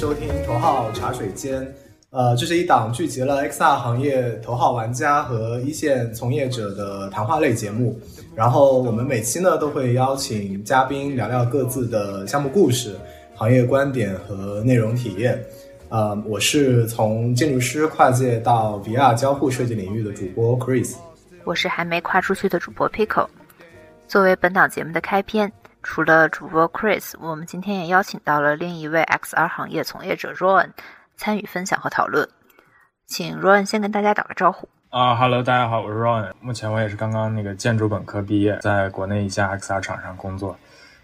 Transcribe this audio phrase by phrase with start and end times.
[0.00, 1.60] 收听头号茶水间。
[2.08, 8.00] 呃，这是一档聚集了 XR 行业头号玩家和一线从业者的谈话类节目。
[8.34, 12.96] 然后我们每期呢都会邀请嘉宾聊聊各自的项目故事、
[13.34, 15.38] 行业观点和内容体验。
[15.90, 20.94] 呃，我是从建筑师跨界到 VR 交互设计领域的主播 Chris。
[21.44, 23.26] 我是还没跨出去的主播 Pico。
[24.08, 30.70] 作为本档节目的开篇，除了主播 Chris，我们今天也邀请到了另一位 XR 行业从业者 Rowan。
[31.16, 32.26] 参与分享和讨论，
[33.06, 40.58] 请 Ron 先跟大家打个招呼啊，Hello，大家好，我是 Ron，目前我也是刚刚那个建筑本科毕业，在国内一家 XR 厂商工作，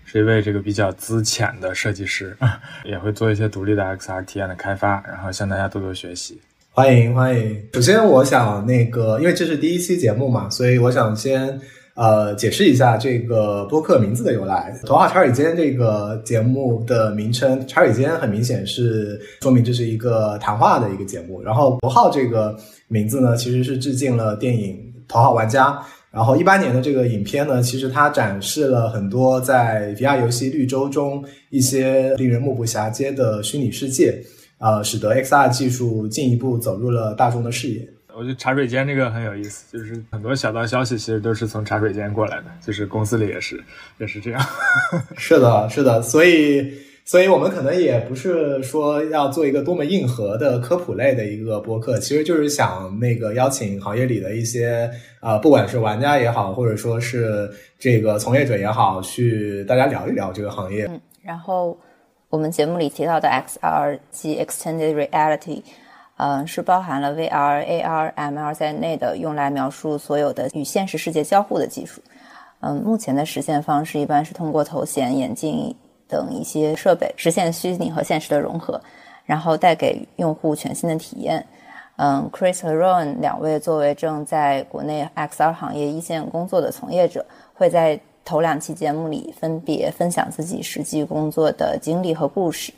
[0.06, 2.34] 是一位这个比较资浅的设计师，
[2.82, 6.40] 也会做一些独立的 XR 体验的开发，然后向大家多多学习，
[6.70, 7.68] 欢迎欢迎。
[7.74, 11.60] 首先，我想那个，因为这是第一期节目嘛，所以我想先。
[11.96, 14.78] 呃，解释一下这个播客名字的由来。
[14.84, 21.42] 头号茶水间这个节目的名称，茶水间很明显是说明这是一个谈话的一个节目。
[21.42, 22.54] 然后头号这个
[22.86, 24.74] 名字呢，其实是致敬了电影
[25.08, 25.70] 《头号玩家》。
[26.10, 34.22] 然后一八年的这个影片呢，其实它展示了很多在 VR 游戏绿洲中一些令人目不暇接的虚拟世界，
[34.58, 37.88] 呃，使得 XR 技术进一步走入了大众的视野。
[38.16, 43.62] 我觉得茶水间这个很有意思，就是很多小道消息其实都是从茶水间过来的，就是公司里也是
[43.98, 44.40] 也是这样。
[45.18, 46.72] 是的，是的，所以
[47.04, 60.86] 所以我们可能也不是说要做一个多么硬核的科普类的一个播客，其实就是想那个邀请行业里的一些啊，不管是玩家也好，或者说是这个从业者也好，去大家聊一聊这个行业。
[60.86, 61.78] 嗯，然后
[62.30, 65.62] 我们节目里提到的 XR 及 Extended Reality。
[66.16, 72.00] 嗯，是包含了 VR、AR、MR 在内的，用来描述所有的与现实世界交互的技术。
[72.60, 75.74] 嗯，目前的实现方式一般是通过头显、眼镜
[76.08, 78.80] 等一些设备，实现虚拟和现实的融合，
[79.26, 81.44] 然后带给用户全新的体验。
[81.96, 92.72] 嗯，Chris 和 Ron 两位作为正在国内 XR 行业一线工作的从业者，会在头两期节目里分别分享自己实际工作的经历和故事。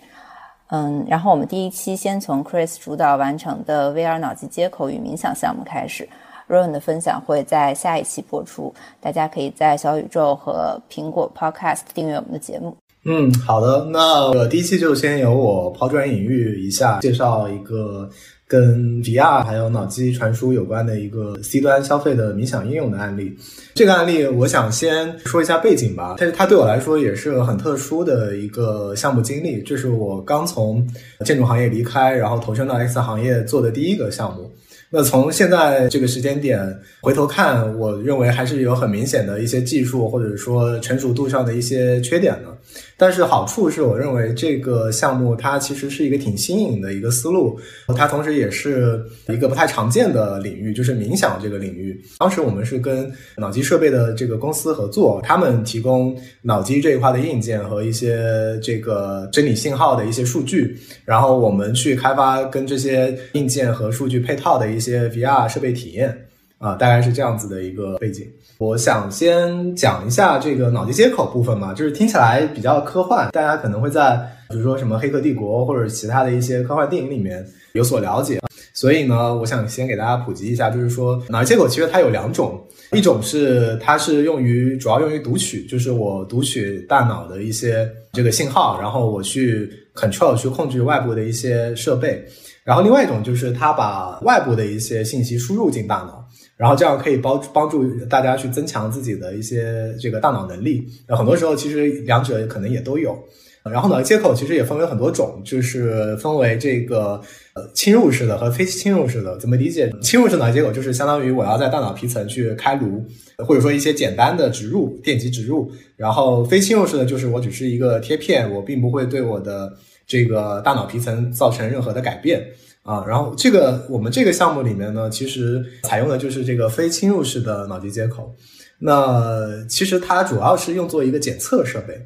[0.69, 6.09] 嗯，然后我们第一期先从 Chris 主导完成的 VR 脑机接口与冥想项目开始
[6.49, 12.77] ，Ron 的分享会在下一期播出，大家可以在小宇宙和苹果 Podcast 订阅我们的节目。
[13.05, 18.09] 嗯，好的，那第一期就先由我抛砖引玉一下，介绍一个。
[18.49, 23.37] 跟 VR 还有脑机传输有关的一个 C 端消费的冥想应用的案例，
[23.75, 26.17] 这个案例我想先说一下背景吧。
[26.19, 30.85] 但是它对我来说也是很特殊的一个项目经历，这是我刚从
[31.27, 34.51] 建筑行业离开，然后投身到 X 行业做的第一个项目。
[34.91, 36.59] 那从现在这个时间点
[37.03, 42.58] 回头看，我认为还是有很明显的一些技术或者说成熟度上的一些缺点的。
[42.97, 47.59] 但是好处是我认为这个项目它其实是一个挺新颖的一个思路，
[47.97, 52.01] 它同时也是一个不太常见的领域，就是冥想这个领域。
[52.19, 66.25] 当时我们是跟脑机设备的这个公司合作，他们提供脑机这一块的硬件和一些这个真理信号的一些数据，然后我们去开发跟这些硬件和数据配套的一些 VR 设备体验。
[66.59, 68.27] 啊，大概是这样子的一个背景。
[68.59, 74.17] 我想先讲一下这个脑机接口部分嘛，就是听起来比较科幻，大家可能会在
[74.49, 78.41] 比如说什么《黑客帝国》或者其他的一些科幻电影里面有所了解。
[78.75, 82.61] 所以呢，我想先给大家普及一下，就是说脑机接口其实它有两种，
[82.91, 92.25] 一种是它是用于主要用于读取，就是我读取大脑的一些这个信号，然后我去 control 去控制外部的一些设备。
[92.65, 96.28] 然后另外一种就是它把外部的一些信息输入进大脑。
[96.59, 100.87] 然后这样可以帮帮助大家去增强自己的一些这个大脑能力。
[101.09, 103.17] 很多时候其实两者可能也都有。
[103.65, 107.21] 然后呢，接口其实也分为很多种，就是分为这个
[107.55, 109.37] 呃侵入式的和非侵入式的。
[109.37, 109.93] 怎么理解？
[110.01, 113.05] 侵入式脑接口就是相当于我要在大脑皮层去开颅，
[113.47, 115.71] 或者说一些简单的植入电极植入。
[115.97, 119.71] 然后非侵入式的就是我只是一个贴片，我并不会对我的
[120.07, 122.43] 这个大脑皮层造成任何的改变。
[122.83, 128.35] 啊，然后这个我们这个项目里面呢，其实采用的就是这个非侵入式的脑机接口。
[128.79, 132.01] 那其实它主要是用作一个检测设备。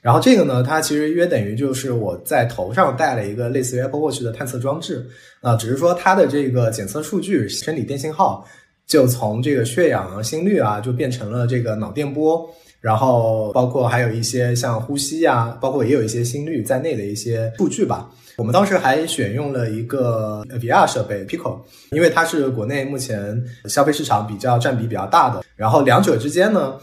[0.00, 5.04] 然后这个呢，它其实约等于就是我在头上戴了一个类似于 Apple Watch 的探测装置。
[5.40, 8.44] 啊，只是说它的这个检测数据、生理电信号，
[8.86, 12.48] 就从这个血氧啊、心率啊，就变成了这个脑电波。
[12.80, 18.08] 然后包括还有一些像呼吸啊，包括也有一些心率在内的一些数据吧。
[18.38, 21.58] 我们当时还选用了一个 VR 设备 Pico，
[21.90, 25.42] 因为它是国内目前消费市场比较占比比较大的。
[25.56, 26.78] 然后两者之间呢，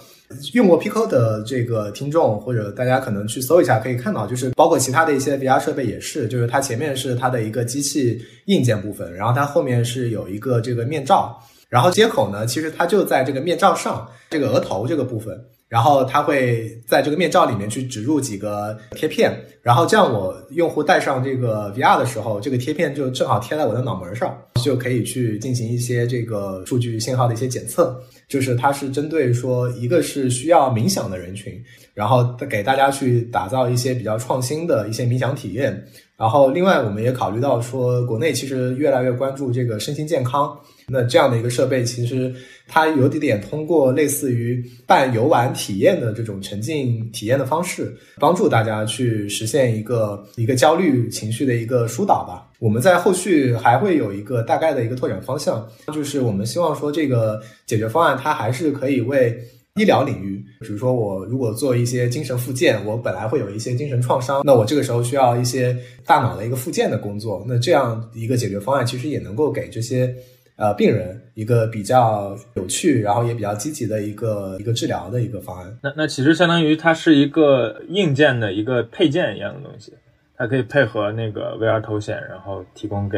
[0.52, 15.42] 用过 Pico 的这个听众，或者大家可能去搜一下，可以看到，就是包括其他的一些 VR 设备也是，就是它前面是它的一个机器硬件部分，然后它后面是有一个这个面罩，然后接口呢，其实它就在这个面罩上，这个额头这个部分。
[15.68, 28.00] 然后它会在这个面罩里面去植入几个贴片，然后这样我用户戴上这个 VR 的时候，这个贴片就正好贴在我的脑门上，就可以去进行一些这个数据信号的一些检测。
[28.28, 31.54] 就是它是针对说一个是需要冥想的人群，
[31.94, 35.86] 然后给大家去打造一些比较创新的一些冥想体验。
[36.18, 40.58] 然后另外我们也考虑到说，国内其实越来越关注这个身心健康。
[40.88, 42.32] 那这样的一个设备，其实
[42.68, 52.52] 它有点点通过类似于办游玩体验的这种沉浸体验的方式，帮助大家去实现一个一个焦虑情绪的一个疏导吧。
[52.60, 59.36] 我们在后续还会有一个大概的一个拓展方向，就是我们希望说这个解决方案它还是可以为
[59.76, 70.16] 医疗领域，比如说我如果做一些精神复健，我本来会有一些精神创伤，那我这个时候需要一些大脑的一个复健的工作，那这样一个解决方案其实也能够给这些。
[70.57, 75.78] 呃，病人一个比较有趣，然后也比较积极的一个一个治疗的一个方案。
[75.84, 79.94] 那那其实相当于它是一个硬件的一个配件一样的东西，
[80.38, 83.18] 它可以配合那个 VR 头显，然后提供给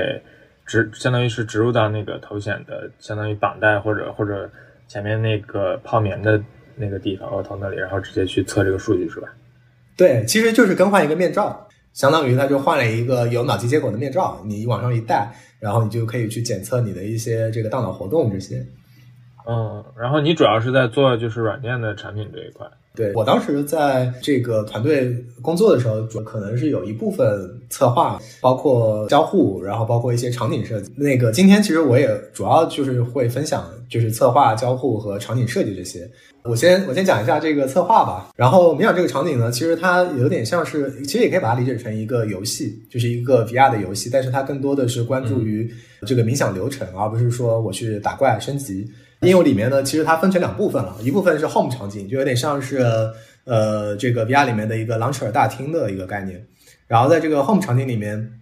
[0.66, 4.50] 植，相当于是植入到那个头显的，相当于绑带或者或者
[4.88, 6.42] 前面那个泡棉的
[6.76, 9.28] 那个地方额头那里，然后直接去测这个数据是吧？
[9.96, 15.32] 对，其实就是更换一个面罩，相当于它就换了一个有脑机接口的面罩，你往上一戴。
[15.60, 18.66] 然后你就可以去检测你的一些这个大脑活动这些，
[19.48, 22.68] 嗯，然后你主要是在做就是软件的产品这一块。
[22.98, 30.92] 对我当时在这个团队工作的时候，主可能是有一部分策划，包括交互，然后包括一些场景设计。
[30.96, 36.10] 那个今天其实我也主要就是会分享，就是策划、交互和场景设计这些。
[36.44, 38.30] 我先我先讲一下这个策划吧。
[38.36, 45.70] 然后冥想这个场景呢，其实它有点像是，其实也可以把它理解成一个游戏，就是一个 VR 的游戏，但是它更多的是关注于
[46.06, 48.90] 这个冥想流程，而不是说我去打怪升级。
[49.22, 52.78] 应用里面呢，其实它分成两部分了，一部分是 Home 场景，就有点像是
[53.46, 56.46] 呃这个 VR 里面的一个 launcher 大厅的一个概念。
[56.88, 58.40] 然后在这个 Home 场景里面，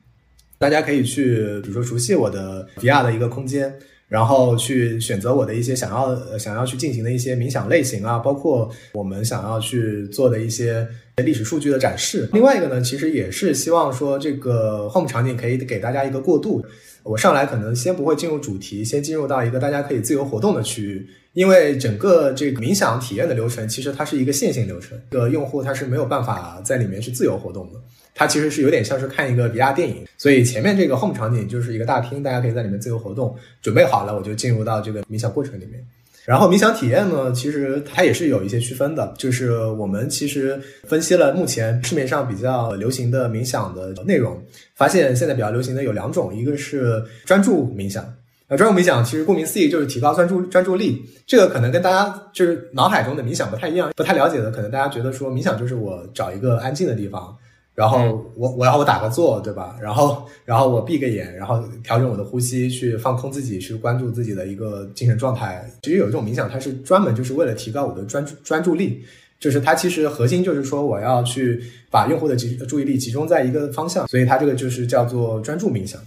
[0.57, 3.73] 大家可以去，比如说熟悉我的 VR 的一个空间，
[4.09, 10.87] 然后去选择我的一些想要想要去进行的一些冥想类型啊，包括我们想要去做的一些
[11.23, 12.29] 历史数据的展示。
[12.33, 16.63] 另外一个呢，其实也是希望说这个 Home 场景可以给大家一个过渡。
[17.05, 27.79] 我上来可能先不会进入主题，先进入到一个大家可以自由活动的区域，因为整个这个冥想体验的流程其实它是一个线性流程，个用户他是没有办法在里面去自由活动的，
[28.15, 35.85] 它其实是有点像是看一个 VR 电影，所以前面这个 home 场景就是一个大厅，大家可以在里面自由活动，准备好了我就进入到这个冥想过程里面。
[36.25, 44.43] 然后冥想体验呢，其实它也是有一些区分的，就是我们其实分析了目前市面上比较流行的冥想的内容，
[44.73, 48.03] 发现现在比较流行的有两种，一个是专注冥想，
[48.47, 57.35] 那专注冥想其实顾名思义就是提高专注专注力，这个可能跟大家就是脑海中的冥想不太一样，不太了解的可能大家觉得说冥想就是我找一个安静的地方。
[57.75, 59.75] 然后我我要我打个坐，对吧？
[59.81, 65.69] 然后然后我闭个眼，然后调整我的呼吸，去放空自己，去关注自己的一个精神状态。
[65.83, 69.03] 其实有一种冥想，它是专门就是为了提高我的专注专注力，
[69.41, 75.99] 就是它其实核心就是说我要去把用户的集注意力集中在一个方向，所以它这个就是叫做专注冥想。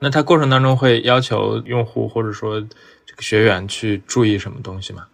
[0.00, 5.06] 那它过程当中会要求用户或者说这个学员去注意什么东西吗？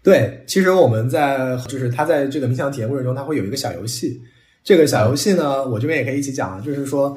[0.00, 4.22] 对，其实我们在就是他在这个冥想体验过程中，他会有一个小游戏。
[4.62, 7.16] 这个小游戏呢，我这边也可以一起讲，就是说，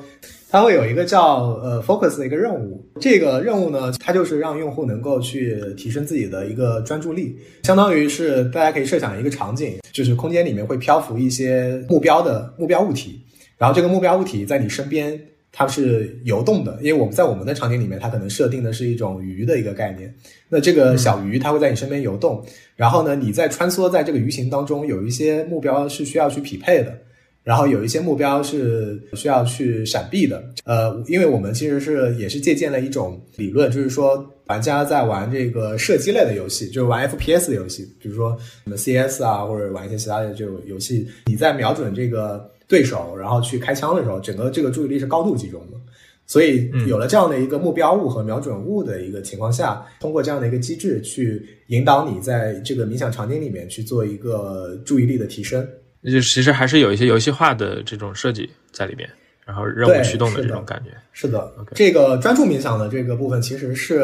[0.50, 2.82] 它会有一个叫呃 focus 的一个任务。
[3.02, 13.22] 这个任务呢，它就是让用户能够去提升自己的一个专注力，相当于是大家可以设想一个场景，就是空间里面会漂浮一些目标的目标物体，
[13.58, 15.20] 然后这个目标物体在你身边
[15.52, 20.12] 它是游动的，因为我们在我们的场景里面，它可能设定的是一种鱼的一个概念。
[20.48, 22.42] 那这个小鱼它会在你身边游动，
[22.78, 26.98] 然后呢，你在穿梭在这个鱼形当中，有一些目标是需要去匹配的。
[27.44, 45.78] 然后有一些目标是需要去闪避的，呃，因为我们其实是也是借鉴了一种理论，就是说玩家在玩这个射击类的游戏，就是玩 FPS 的游戏，比如说什么 CS 啊，或者玩一些其他的这种游戏，你在瞄准这个对手，然后去开枪的时候，整个这个注意力是高度集中的。
[46.26, 55.68] 所以有了这样的一个目标物和瞄准物的一个情况下，通过这样的一个机制去引导你在这个冥想场景里面去做一个注意力的提升。
[56.04, 59.10] 那就其实还是有一些游戏化的这种设计在里边。
[59.46, 60.92] 然后任务驱动的这种感觉。
[61.12, 64.00] 是的，这个专注冥想的这个部分其实是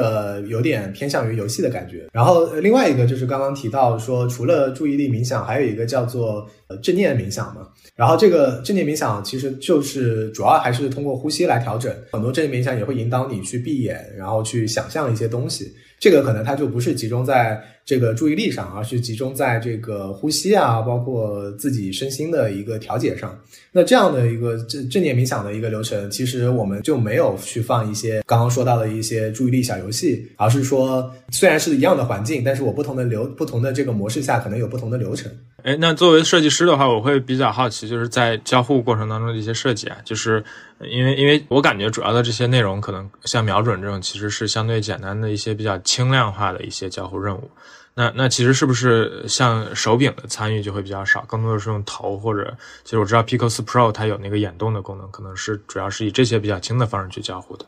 [0.49, 2.09] 有点偏向于游戏的感觉。
[2.11, 6.45] 然后另外一个就是刚刚提到说，除了注意力冥想，还有一个叫做
[6.83, 7.65] 正念冥想嘛。
[7.95, 11.89] 然后这个正念冥想其实就是主要还是通过呼吸来调整。
[12.11, 15.73] 很多正念冥想也会引导你去闭眼，然后去想象一些东西。
[16.01, 23.35] 这个可能它就不是集中在这个注意力上，而是集中在这个呼吸啊，包括自己身心的一个调节上。
[23.71, 35.31] 那这样的一个正正念冥想的一个流程，其实我们就没有去放一些刚刚说到的一些注意力小游戏，而是说虽然是一样的环境，但是我不同的流不同的这个模式下，可能有不同的流程。
[35.63, 40.43] 哎，那作为设计师的话，我会比较好奇，就是在交互过程当中的一些设计啊，就是
[40.91, 47.49] 因为因为我感觉主要的这些内容，可能像瞄准这种，其实是相对简单的一些比较轻量化的一些交互任务。
[47.99, 57.65] 那那其实是不是像手柄的参与就会比较少，更多的是用头或者，其实我知道 Pico 4 Pro 它有那个眼动的功能，可能是主要是以这些比较轻的方式去交互的。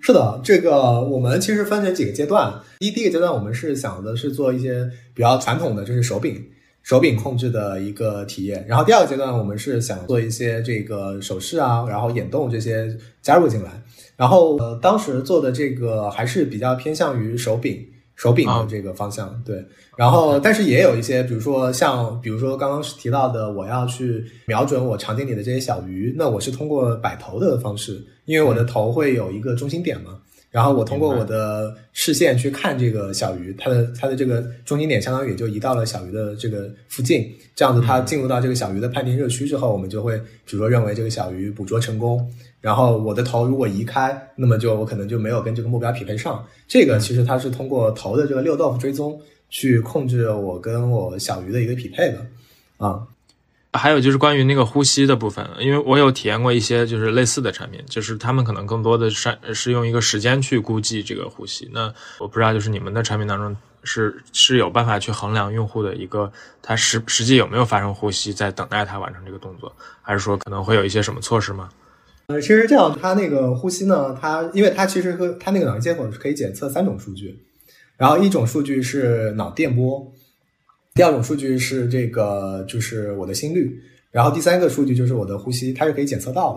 [0.00, 6.42] 是的，这个我们其实分成几个阶段，第第一个阶段我们是想的是做一些比较传统的，就是手柄。
[6.82, 13.82] 手柄控制的一个体验，然后第二个阶段我们是想做一些这个手势啊，然后眼动这些加入进来，
[14.16, 30.18] 然后呃当时做的这个还是比较偏向于手柄手柄的这个方向，对，然后但是也有一些，比如说像比如说刚刚提到的，我要去瞄准我场景里的这些小鱼，那我是通过摆头的方式，因为我的头会有一个中心点嘛。
[30.56, 42.26] 然后我通过我的视线去看这个小鱼，它的它的这个中心点相当于也就移到了小鱼的这个附近，这样子它进入到这个小鱼的判定热区之后，我们就会比如说认为这个小鱼捕捉成功。
[42.62, 46.42] 然后我的头如果移开，那么就我可能就没有跟这个目标匹配上。
[46.66, 49.20] 这个其实它是通过头的这个六豆腐追踪
[49.50, 52.26] 去控制我跟我小鱼的一个匹配的
[52.78, 53.06] 啊。
[53.72, 61.68] 还有就是关于那个呼吸的部分，因为我有体验过一些就是类似的产品，就是他们可能更多的是是用一个时间去估计这个呼吸。
[61.74, 66.32] 那我不知道，就是你们的产品当中是是有办法去衡量用户的一个
[66.62, 69.70] 他实实际有没有发生呼吸，在等待他完成这个动作，
[70.00, 71.68] 还是说可能会有一些什么措施吗？
[72.28, 77.44] 呃，其实这样，它那个呼吸呢，它因为它其实和它那个脑机接口是可以检测三种数据，
[77.98, 80.12] 然后一种数据是脑电波。
[80.96, 83.78] 第二种数据是这个，就是我的心率，
[84.10, 86.54] 然后第三个数据就是我的呼吸，它是可以检测到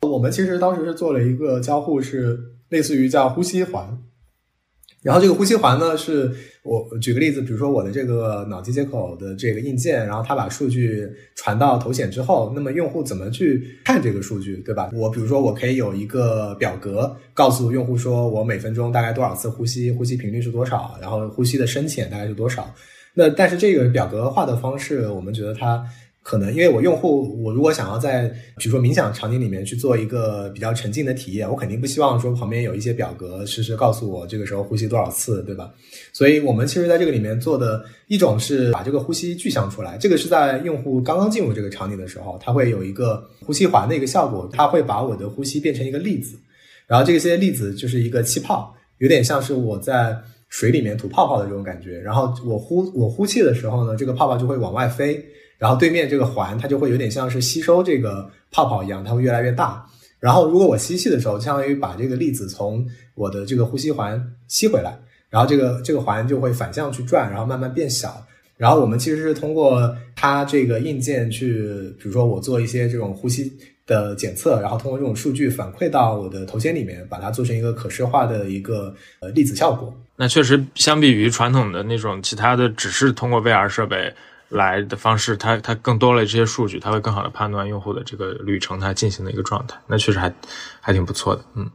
[0.00, 0.08] 的。
[0.08, 2.36] 我们其实当时是做了一个交互，是
[2.70, 3.96] 类似于叫呼吸环。
[5.02, 6.32] 然后这个呼吸环呢，是
[6.64, 14.90] 我举个例子，比如说我的这个脑机接口的这个硬件，然后它把数据传到头显之后，那么用户怎么去看这个数据，对吧？
[14.92, 22.74] 我比如说我可以有一个表格，告诉用户说我每分钟大概多少次呼吸，呼吸频率是多少，然后呼吸的深浅大概是多少。
[23.20, 25.84] 那但是这个表格化的方式，我们觉得它
[26.22, 35.70] 可能，因为我用户我如果想要在比如说冥想场景里面去做一个比较沉浸的体验，我肯定不希望说旁边有一些表格实时告诉我这个时候呼吸多少次，对吧？
[36.14, 46.38] 所以我们其实在这个里面做的一种是把这个呼吸具象出来，这个是在用户刚刚进入这个场景的时候，它会有一个呼吸环的一个效果，它会把我的呼吸变成一个粒子，
[46.86, 50.16] 然后这些粒子就是一个气泡，有点像是我在。
[50.50, 55.24] 水里面吐泡泡的这种感觉，然后我呼我呼气的时候呢，这个泡泡就会往外飞，
[55.56, 59.86] 然后对面这个环它就会有点像是吸收这个泡泡一样，它会越来越大。
[60.18, 64.98] 然后如果我吸气的时候，相当于把这个粒子从我的这个呼吸环吸回来，
[65.30, 68.22] 然后这个这个环就会反向去转，然后慢慢变小。
[68.56, 71.62] 然后我们其实是通过它这个硬件去，
[71.98, 73.50] 比如说我做一些这种呼吸。
[73.86, 79.92] 的检测，然后通过这种数据反馈到我的头显里面，把它做成一个可视化的一个呃粒子效果。
[80.20, 84.12] 那确实，相比于传统的那种其他的，只是通过 VR 设备
[84.50, 89.78] 来的方式，它它更多了这些数据，它会更好的判断用户的这个旅程它进行的一个状态。
[89.86, 90.30] 那确实还
[90.78, 91.70] 还挺不错的，嗯。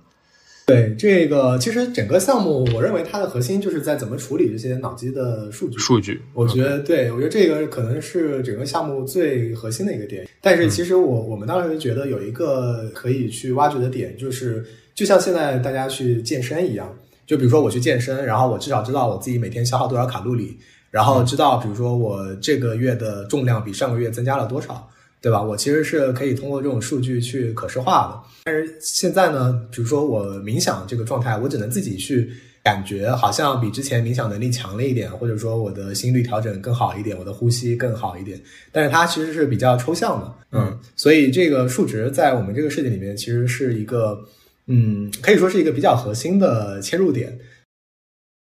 [0.67, 5.77] 对这个，其实整个项目，我认为它的核心就是在怎么处理这些脑机的数据。
[5.79, 10.27] 数据，我觉得，对我觉得这个可能是整个项目最核心的一个点。
[10.39, 16.91] 但是，其实我我们当时觉得有一个可以去挖掘的点，就是就像现在大家去健身一样，
[17.25, 20.58] 就比如说我去健身，然后我至少知道我自己每天消耗多少卡路里，
[20.91, 24.89] 然后知道比如说我这个月的重量比上个月增加了多少。
[25.22, 25.41] 对吧？
[25.41, 28.20] 我其实是可以通过这种数据去可视化的。
[28.44, 32.29] 但是现在呢，比如说我冥想这个状态，我只能自己去
[32.63, 38.39] 感觉，好像比之前冥想能力强了一点，或者说我的心率调整更好一点，我的呼吸更好一点。
[38.72, 40.79] 但是它其实是比较抽象的，嗯。
[40.96, 44.20] 所以这个数值在我们这个设计里面，其实是一个，
[44.67, 47.38] 嗯，可以说是一个比较核心的切入点。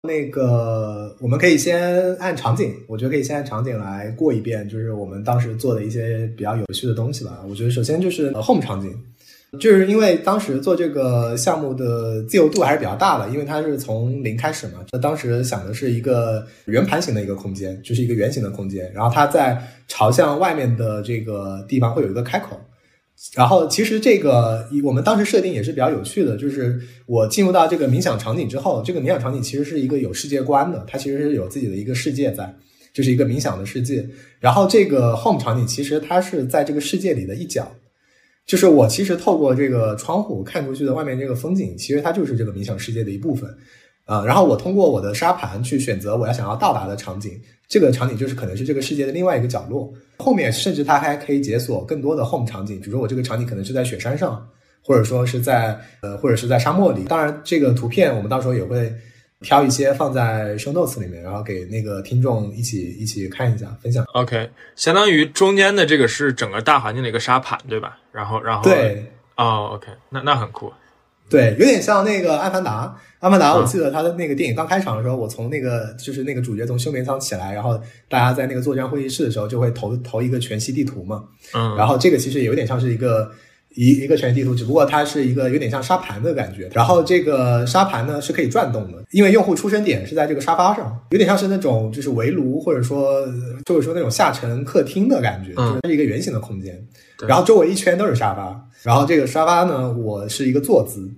[0.04, 7.40] 那个，我们可以先按场景，我觉得可以先按场景来过一遍，就是我们当时做的一些比较有趣的东西吧。
[7.48, 8.92] 我觉得首先就是 home 场景，
[9.60, 14.84] 就是因为当时做这个项目的自由度还是比较大的，因为它是从零开始嘛。
[14.90, 22.60] 那当时想的是一个圆盘形的一个空间，就是一个圆形的空间，然后它在朝向外面的这个地方会有一个开口。
[23.36, 32.52] 然后其实这个我们当时设定也是比较有趣的，就是我进入到这个冥想场景之后，这个冥想场景其实是一个有世界观的，它其实是有自己的一个世界在，
[32.92, 34.08] 就是一个冥想的世界。
[34.40, 37.70] 然后这个 home 场景其实它是在这个世界里的一角，
[38.44, 43.48] 就是我其实透过这个窗户看出去的外面这个风景，其实它就是这个冥想世界的一部分。
[44.04, 49.92] 啊，然后我通过我的沙盘去选择我要想要到达的场景，这个场景就是可能是这个世界的另外一个角落。
[50.18, 54.46] 后面甚至它还可以解锁更多的 home 场景，比如说我这个场景可能是在雪山上，
[54.84, 57.04] 或者说是在呃或者是在沙漠里。
[57.04, 58.92] 当然，这个图片我们到时候也会
[59.40, 64.04] 挑一些放在 show notes 里面，然后给那个听众一起一起看一下分享。
[64.14, 67.98] OK，相当于中间的这个是整个大环境的一个沙盘，对吧？
[68.12, 69.04] 然后，然后对
[69.36, 70.72] 哦，OK，那那很酷。
[71.32, 72.86] 对，有点像那个《阿凡达》。
[73.20, 81.24] 《阿凡达》，嗯我记得他的那个电影刚开场的时候，我从那个就是那个主角从休眠舱起来，然后大家在那个作战会议室的时候，就会投投一个全息地图嘛。
[81.54, 83.30] 嗯，然后这个其实也有点像是一个
[83.76, 86.68] 一一个全息地图，只不过它是一个有点像沙盘的感觉。
[86.72, 93.24] 然后这个沙盘呢是可以转动的，因为用户出生点是在这个沙发上，有点像是那种就是围炉或者说
[93.64, 96.76] 就是说那种下沉客厅的感觉，嗯就是它是一个圆形的空间。
[97.18, 101.08] 对然后周围一圈都是沙发，然后这个沙发呢，我是一个坐姿。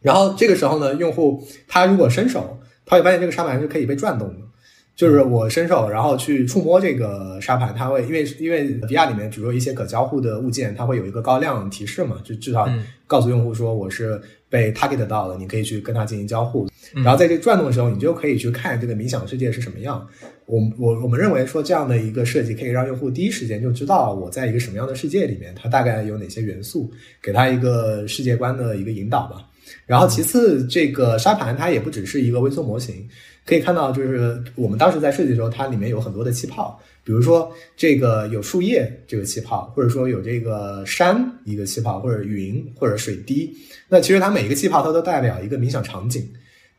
[0.00, 4.34] 然后这个时候呢，用户他如果伸手，他会发现这个沙盘是可以被转动的。
[4.96, 16.66] 就是我伸手，然后去触摸这个沙盘，它会因为因为 VR 里面，比如说一些可交互的物件，它会有一个高亮提示嘛，就至少嗯告诉用户说我是被 target 到了，你可以去跟它进行交互。
[16.94, 20.06] 嗯然后在这转动的时候，你就可以去看这个冥想世界是什么样。
[20.44, 26.92] 我我我们认为说这样的一个设计可以让用户第一时间就知道我在一个什么样的世界里面，它大概有哪些元素，
[27.22, 29.46] 给他一个世界观的一个引导吧。
[29.90, 33.08] 然后其次，这个沙盘它也不只是一个微缩模型，
[33.44, 43.52] 可以看到就是我们当时在设计的时候，它里面有很多的气泡，比如说这个有树叶这个气泡，或者说有这个山一个气泡，或者云或者水滴。
[43.88, 46.24] 那其实它每一个气泡它都代表一个冥想场景。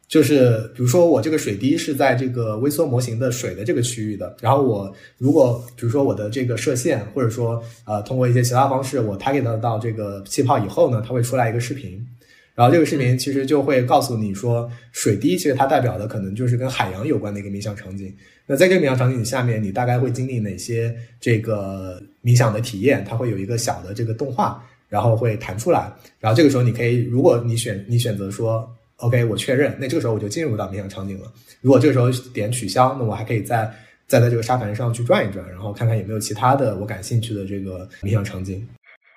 [0.08, 12.06] 就是比如说我这个水滴是在这个微缩模型的水的这个区域的，然后我如果比如说我的这个射线，或者说呃通过一些其他方式我 target 到这个气泡以后呢，它会出来一个视频，
[12.54, 18.14] 然后这个视频其实就会告诉你说，水滴其实它代表的可能就是跟海洋有关的一个冥想场景。
[18.46, 23.06] 那在这个冥想场景下面，你大概会经历哪些这个冥想的体验？
[23.08, 31.32] 它会有一个小的这个动画，然后会弹出来，然后这个时候你可以，如果你选你选择说 OK 我确认，那这个时候我就进入到冥想场景了。
[31.62, 33.72] 如果这个时候点取消，那我还可以再
[34.08, 38.68] 再在这个沙盘上去转一转，然后看看有没有其他的我感兴趣的这个冥想场景。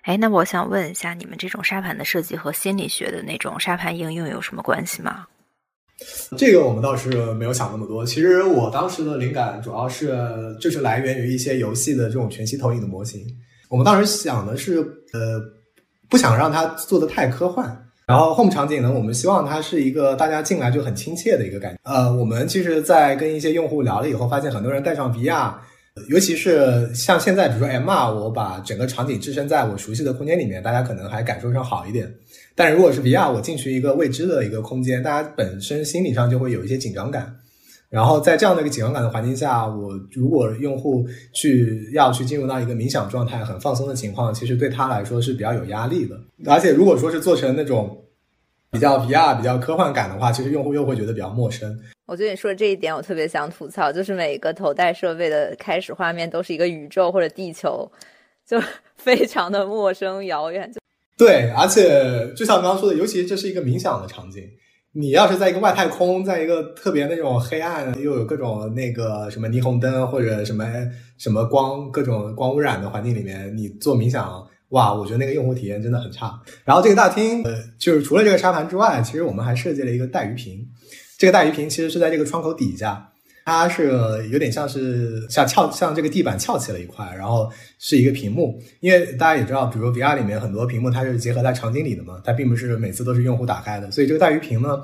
[0.05, 5.27] 哎，那我想问一下，你们这种沙盘的设计和心理学的那种沙盘应用有什么关系吗？
[6.37, 8.05] 这个我们倒是没有想那么多。
[8.05, 10.14] 其实我当时的灵感主要是
[10.61, 13.25] 就是来源于一些游戏的这种全息投影的模型。
[13.71, 14.81] 我们当时想的是，
[15.14, 15.40] 呃，
[16.11, 17.75] 不想让它做的太科幻。
[18.07, 21.79] 然后 home 场景呢，我们希望它是一个大家进来就很亲切的一个感觉。
[21.85, 25.55] 呃，我们其实，在跟一些用户聊了以后，发现很多人带上 VR，
[26.09, 32.12] 尤其是像现在，比如说 MR，我把整个场景置身在我熟悉的空间里面，大家可能还感受上好一点。
[32.57, 37.33] 但如果是 VR，我进去一个未知的一个空间，大家本身心理上就会有一些紧张感。
[37.88, 46.18] 然后在这样的一个紧张感的环境下，我如果用户去要去进入到一个冥想状态、很放松的情况，其实对他来说是比较有压力的。
[46.46, 47.96] 而且如果说是做成那种
[48.72, 51.78] 比较 VR、比较科幻感的话，其实用户又会觉得比较陌生。
[52.07, 57.90] 我觉得你说的这一点，我特别想吐槽，就是每一个头戴设备的开始画面都是一个宇宙或者地球，
[58.47, 58.61] 就
[58.97, 60.71] 非常的陌生遥远。
[60.71, 60.79] 就
[61.17, 64.43] 对，而且就像刚刚说的，尤其这是一个冥想的场景。
[64.97, 70.64] 你要是在一个外太空，在一个特别那种黑暗，又有各种那个什么霓虹灯或者什么
[71.19, 76.40] 什么光各种光污染的环境里面，你做冥想，哇，我觉得那个用户体验真的很差。
[76.64, 80.64] 然后这个大厅，呃，就是除了这个沙盘之外，其实我们还设计了一个带鱼屏。
[81.16, 83.11] 这个大鱼屏其实是在这个窗口底下，
[83.44, 83.88] 它是
[84.31, 88.61] 有点像是像翘像这个地板翘起了一块，然后是一个屏幕。
[88.81, 94.83] 因为大家也知道，比如 VR 里面很多屏幕它是结合在场景里的嘛，它并不是每次都是用户打开的，所以这个大鱼屏呢，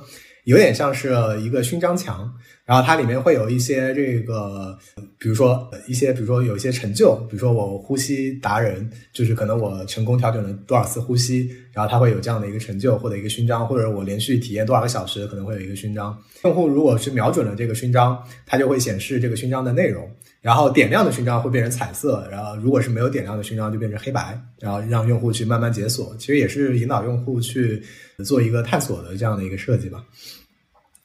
[0.50, 2.30] 有点像是一个勋章墙。
[2.66, 4.78] 然后它里面会有一些这个，
[5.18, 16.16] 比如说一些，比如说有一些成就，比如说我呼吸达人，就是可能我成功调整了多少次呼吸，然后它会有这样的一个成就或者一个勋章，或者我连续体验多少个小时，可能会有一个勋章。
[16.44, 20.08] 用户如果是瞄准了这个勋章，它就会显示这个勋章的内容。
[20.40, 26.14] 然后点亮的勋章会变成彩色，然后如果是没有点亮的勋章就变成黑白，然后让用户去慢慢解锁。
[26.18, 27.82] 其实也是引导用户去
[28.24, 30.04] 做一个探索的这样的一个设计吧。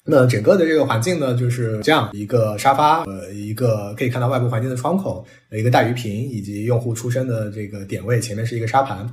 [0.07, 9.11] 那整个的这个环境呢，就是这样一个沙发，呃，一个可以看到外部环境的窗口，一个大鱼屏，以及用户出生的这个点位，前面是一个沙盘。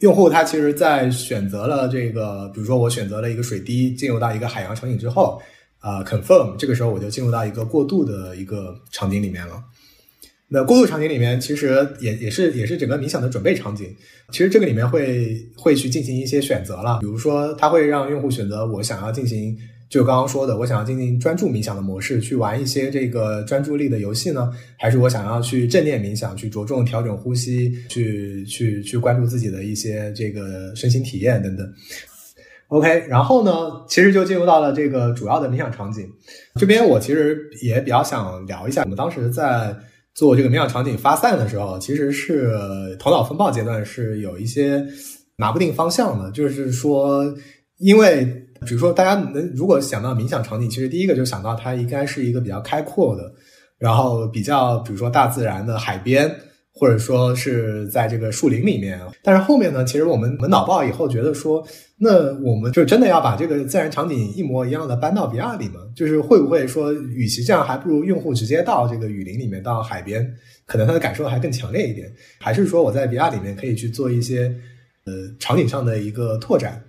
[0.00, 5.40] 用户他其实，在选择了这个，比如说我选择了一个水滴，进入到一个海洋场景之后，
[5.78, 9.62] 啊，confirm，这个时候我就进入到一个过渡的一个场景里面了。
[10.48, 13.94] 那过渡场景里面，其实也也是也是整个冥想的准备场景。
[14.32, 19.56] 其实这个里面会会去进行一些选择了，比如说，它会让用户选择我想要进行。
[19.92, 31.70] 就刚刚说的，我想要进行专注冥想的模式，去玩一些这个专注力的游戏呢，还是我想要去正念冥想，去着重调整呼吸，去去去关注自己的一些这个身心体验等等。
[32.68, 36.08] OK，然后呢，其实就进入到了这个主要的冥想场景。
[36.54, 39.76] 这边我其实也比较想聊一下，我们当时在
[40.14, 44.82] 做这个冥想场景发散的时候，其实是头脑风暴阶段是有一些
[45.36, 47.30] 拿不定方向的，就是说，
[47.76, 48.41] 因为。
[48.66, 53.32] 比如说，大家能如果想到冥想场景，其实第一个就想到它应该是一个比较开阔的，
[53.78, 56.30] 然后比较比如说大自然的海边，
[56.72, 59.00] 或者说是在这个树林里面。
[59.22, 61.66] 但是后面呢，其实我们我们脑爆以后觉得说，
[61.98, 65.80] 那我们就真的要把这个自然场景一模一样的搬到 VR 里吗？
[65.94, 70.28] 就是会不会说，与其这样，还不如用户直接到这个雨林里面，到海边，
[70.66, 72.10] 可能他的感受还更强烈一点。
[72.40, 74.54] 还是说我在 VR 里面可以去做一些
[75.04, 76.82] 呃场景上的一个拓展？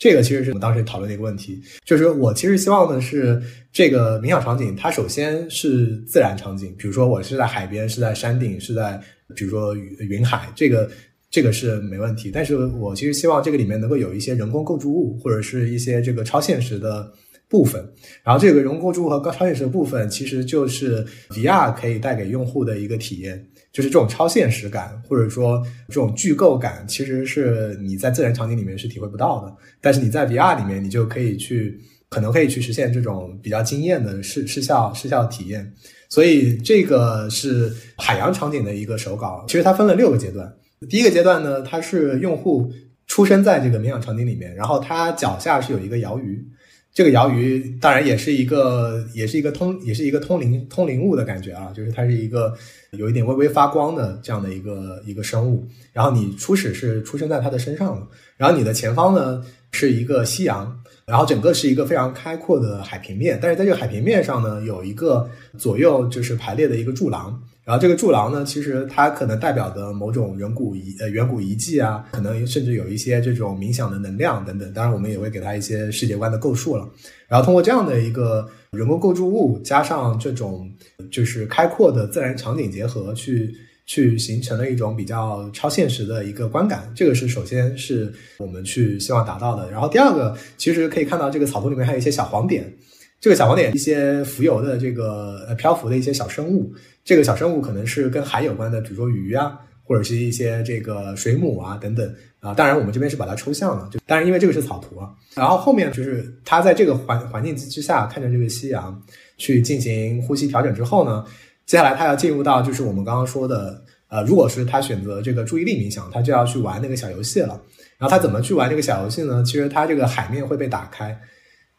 [0.00, 3.38] 这个其实是我们当时讨论的一个问题，就是我其实希望的是
[3.70, 8.98] 这个冥想场景，它首先是自然场景，比如说我是在海边，是在山顶，是在
[9.36, 10.90] 比如说云海，这个
[11.30, 12.30] 这个是没问题。
[12.32, 17.12] 但是我其实希望这个里面能够有一些人工构筑物，或者是一些这个超现实的
[17.46, 17.86] 部分。
[18.24, 23.46] 然后这个人工构筑物和高超现实的部分，其实就是 VR 可以带给用户的一个体验。
[23.72, 29.56] 就是这种超现实感，或者说这种巨构感，其实是你在自然场景里面是体会不到的。
[29.80, 35.72] 但是你在 VR 里面，你就可以去，可能可以去实现这种比较惊艳的视视效视效体验。
[36.08, 39.44] 所以这个是海洋场景的一个手稿。
[39.46, 40.52] 其实它分了六个阶段。
[40.88, 42.72] 第一个阶段呢，它是用户
[43.06, 46.44] 出生在这个冥想场景里面，然后他脚下是有一个摇鱼。
[46.92, 52.52] 这个摇鱼当然也是一个，也是一个通，也是一个通灵通灵物的感觉啊，就是它是一个
[52.90, 55.66] 有一点微微发光的这样的一个一个生物。
[55.92, 60.76] 然后你初始是出生在它的身上的，然后你的前方呢是一个夕阳，
[61.06, 67.40] 然后整个是一个非常开阔的海平面，但是在这个海平面上呢有一个左右就是排列的一个柱廊。
[67.64, 74.72] 然后这个柱廊呢，其实它可能代表的某种远古遗呃远古遗迹啊，可能甚至有一些这种冥想的能量等等。
[74.72, 76.88] 当然，我们也会给它一些世界观的构树了。
[77.28, 80.68] 然后通过这样的一个人工构筑物，加上这种
[81.12, 83.54] 就是开阔的自然场景结合，去
[83.86, 86.90] 去形成了一种比较超现实的一个观感。
[86.96, 89.70] 这个是首先是我们去希望达到的。
[89.70, 92.72] 然后第二个，其实可以看到这个草图里面还有一些小黄点。
[93.20, 96.72] 这个小黄点，一些浮游的这个呃漂浮的一些小生物，
[97.04, 102.54] 这个小生物可能是跟海有关的，比如说鱼啊，或者是一些这个水母啊等等啊。
[102.54, 105.10] 当然，我们这边是把它抽象了，就当然因为这个是草图啊。
[105.34, 109.02] 然后后面就是它在这个环环境之下，看着这个夕阳
[109.38, 111.24] 去进行呼吸调整之后呢，
[111.66, 117.60] 接下来它要进入到就是我们刚刚说的呃，如果是他选择这个注意力冥想，他就要去玩那个小游戏了。
[117.96, 119.42] 然后他怎么去玩这个小游戏呢？
[119.44, 121.16] 其实它这个海面会被打开。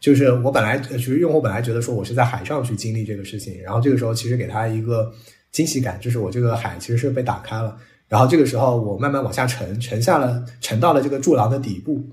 [0.02, 5.14] 就是我本来其实用户本来觉得说我是在海上去经历这个事情，然后这个时候其实给他一个
[5.52, 7.78] 惊喜感，就是我这个海其实是被打开了，
[8.10, 12.04] 然后这个时候我慢慢往下沉，沉下了，沉到了这个柱廊的底部，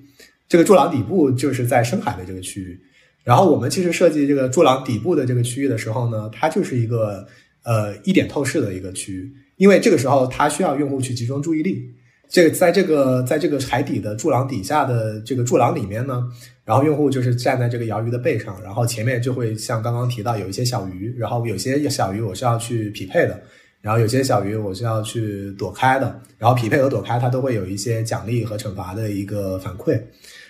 [0.46, 2.78] 这个柱廊底部就是在深海的这个区域，
[3.24, 7.26] 然后我们其实设计这个柱廊底部的这个区域的时候呢，它就是一个
[7.64, 11.90] 呃一点透视的一个区域，因为这个时候它需要用户去集中注意力。
[12.30, 16.28] 这个在这个在这个海底的柱廊底下的这个柱廊里面呢，
[16.68, 23.40] 然后用户就是站在这个摇鱼的背上，然后前面就会像刚刚提到有一些小鱼，然后有些小鱼我是要去匹配的，
[23.80, 29.98] 然后有些小鱼我是要去躲开的，然后匹配和躲开它都会有一些奖励和惩罚的一个反馈，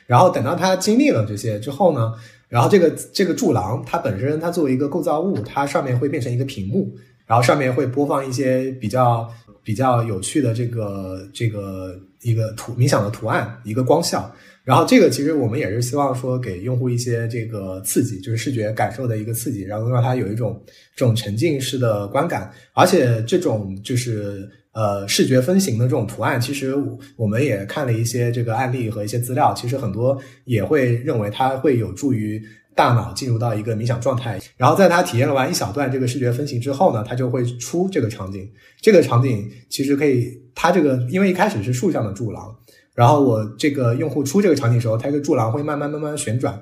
[0.07, 2.13] 然后等到它经历了这些之后呢，
[2.49, 6.93] 然后这个这个柱廊它本身它作为一个构造物，它上面会变成一个屏幕，
[7.27, 9.33] 然后上面会播放一些比较。
[9.65, 14.35] 比较有趣的这个这个一个图冥想的图案，一个光效，
[14.69, 20.63] 然后这个其实我们也是希望说给用户一些这个刺激，就是视觉感受的一个刺激，然后让他有一种
[20.95, 26.75] 这种沉浸式的观感，而且这种就是呃视觉分形的这种图案，其实
[27.17, 32.43] 我们也看了一些这个案例和一些资料，其实很多也会认为它会有助于。
[32.79, 38.49] 大脑进入到一个冥想状态，然后在他体验了完一小段这个视觉分型之后呢，他就会出这个场景。
[38.81, 42.57] 这个场景其实可以，它这个因为一开始是竖向的柱廊，
[42.99, 46.61] 然后我这个用户出这个场景的时候，它这个柱廊会慢慢慢慢旋转，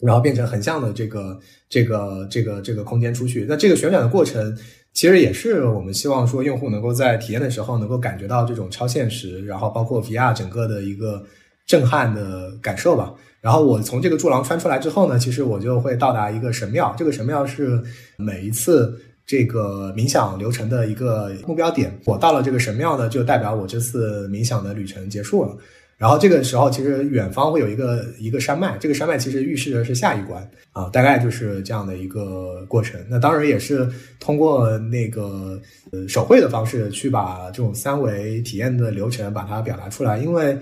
[0.00, 1.38] 然后变成横向的这个
[1.68, 3.44] 这个这个这个空间出去。
[3.46, 4.56] 那这个旋转的过程，
[4.94, 11.22] 其实也是我们希望说用户能够在体验的时候能够感觉到这种超现实，然后包括 VR 整个的一个
[11.66, 13.12] 震撼的感受吧。
[13.42, 16.94] 然后我从这个柱廊穿出来之后呢，其实我就会到达一个神庙。
[16.96, 17.78] 这个神庙是
[18.16, 21.98] 每一次这个冥想流程的一个目标点。
[22.04, 25.56] 我到了这个神庙呢，就代表我这次冥想的旅程结束了。
[25.98, 33.00] 然后这个时候，其实远方会有一个一个山脉，这个山脉其实预示的是下一关啊，大概就是这样的一个过程。
[33.08, 35.60] 那当然也是通过那个
[35.92, 40.58] 呃手绘的方式去把这种三维体验的流程把它表达出来，因为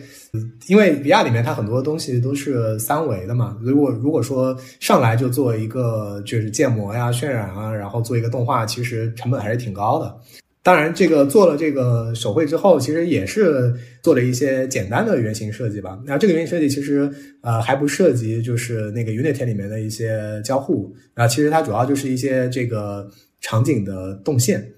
[0.66, 3.56] 因为 VR 里面它很多东西都是三维的嘛。
[3.62, 10.14] 如果如果说上来就做一个就是建模呀、渲染啊，然后做一个动画，其实成本还是挺高的。
[10.62, 15.98] 当然，这个做了这个手绘之后，其实也是做了一些简单的原型设计吧。
[16.04, 24.70] 那这个原型设计其实呃还不涉及就是那个 Unity 里面的一些交互啊，其实它主要就是一些这个场景的动线。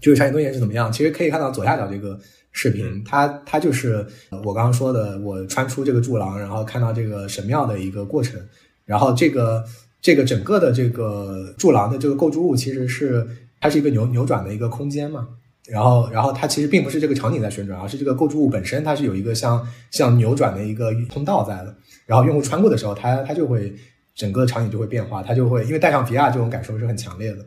[0.00, 0.90] 就是场景动线是怎么样？
[0.90, 2.18] 其实可以看到左下角这个
[2.50, 4.04] 视频，它它就是
[4.44, 8.40] 我刚刚说的，我穿出这个柱廊，然后看到这个神庙的一个过程。
[8.84, 9.64] 然后这个
[10.02, 13.24] 这个整个的这个柱廊的这个构筑物其实是。
[13.60, 15.26] 它是一个扭扭转的一个空间嘛，
[15.66, 21.74] 然后，然后它其实并不是这个场景在旋转，而是这个构筑物本身，它是有一个像像扭转的一个通道在的。
[22.04, 23.74] 然后用户穿过的时候，它它就会
[24.14, 27.38] 整个场景就会变化，它就会因为戴上 VR 这种感受是很强烈的，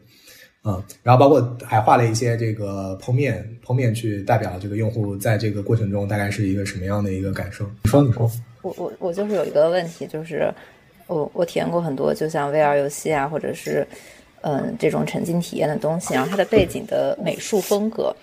[0.65, 0.83] 嗯。
[1.01, 7.65] 然后包括还画了一些这个剖面，剖面去代表这个用户在这个过程中大概是一个什么样的一个感受。
[7.83, 8.29] 你说，你说，
[8.61, 10.53] 我我我就是有一个问题，就是
[11.07, 13.87] 我我体验过很多，就像 VR 游戏啊，或者是。
[14.41, 18.15] 嗯，这种沉浸体验的东西，然后它的背景的美术风格，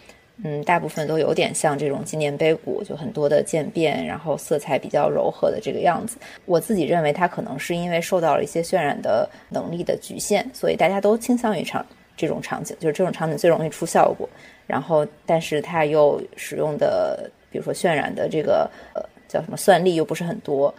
[0.42, 6.16] 嗯，大部分都有点像这种纪念碑谷，就很多的渐变，然后色彩比较柔和的这个样子。
[6.46, 11.84] 我自己认为它可能是因为受到了一些渲染的能力的局限，所以大家都倾向于场
[12.16, 14.26] 这种场景，就是这种场景最容易出效果。
[14.66, 20.74] 然后，但是它又使用的，比如说渲染的这个呃叫什么算力又不是很多。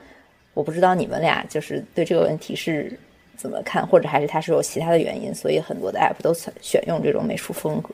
[0.55, 2.97] 我不知道你们俩就是对这个问题是。
[3.37, 3.85] 怎么看？
[3.85, 7.89] 或者还是它是有其他的原因，所以很多的 app 都选选用这种美术风格。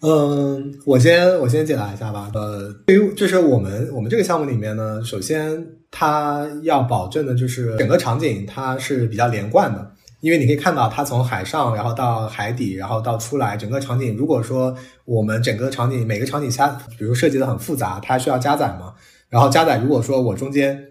[0.00, 2.30] 嗯，我先我先解答一下吧。
[2.34, 9.90] 呃，对于就是我们我们这个项目里面呢，首先它要保证的就是整个场景它是比较连贯的，
[10.20, 16.68] 因为你可以看到它从海上，然后到海底，然后到出来，整个场景如果说我们整个场景每个场景下，
[16.98, 18.94] 比如设计的很复杂，它需要加载嘛，
[19.28, 20.84] 然后加载如果说我中间。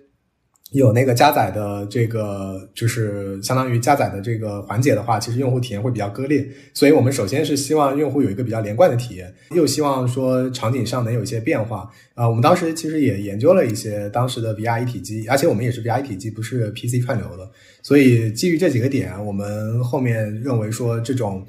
[0.73, 6.45] 有那个加载的这个，就是相当于加载的这个环节的话，其实用户体验会比较割裂。
[6.73, 11.89] 所以我们首先是希望用户有一个比较连贯的体验，又希望说场景上能有一些变化。
[12.15, 17.49] 啊，我们当时其实也研究了一些当时的 VR 一体机，而且我们也是 VR 一体机，不是 PC 串流的。
[17.81, 21.45] 所以基于这几个点，我们后面认为说这种。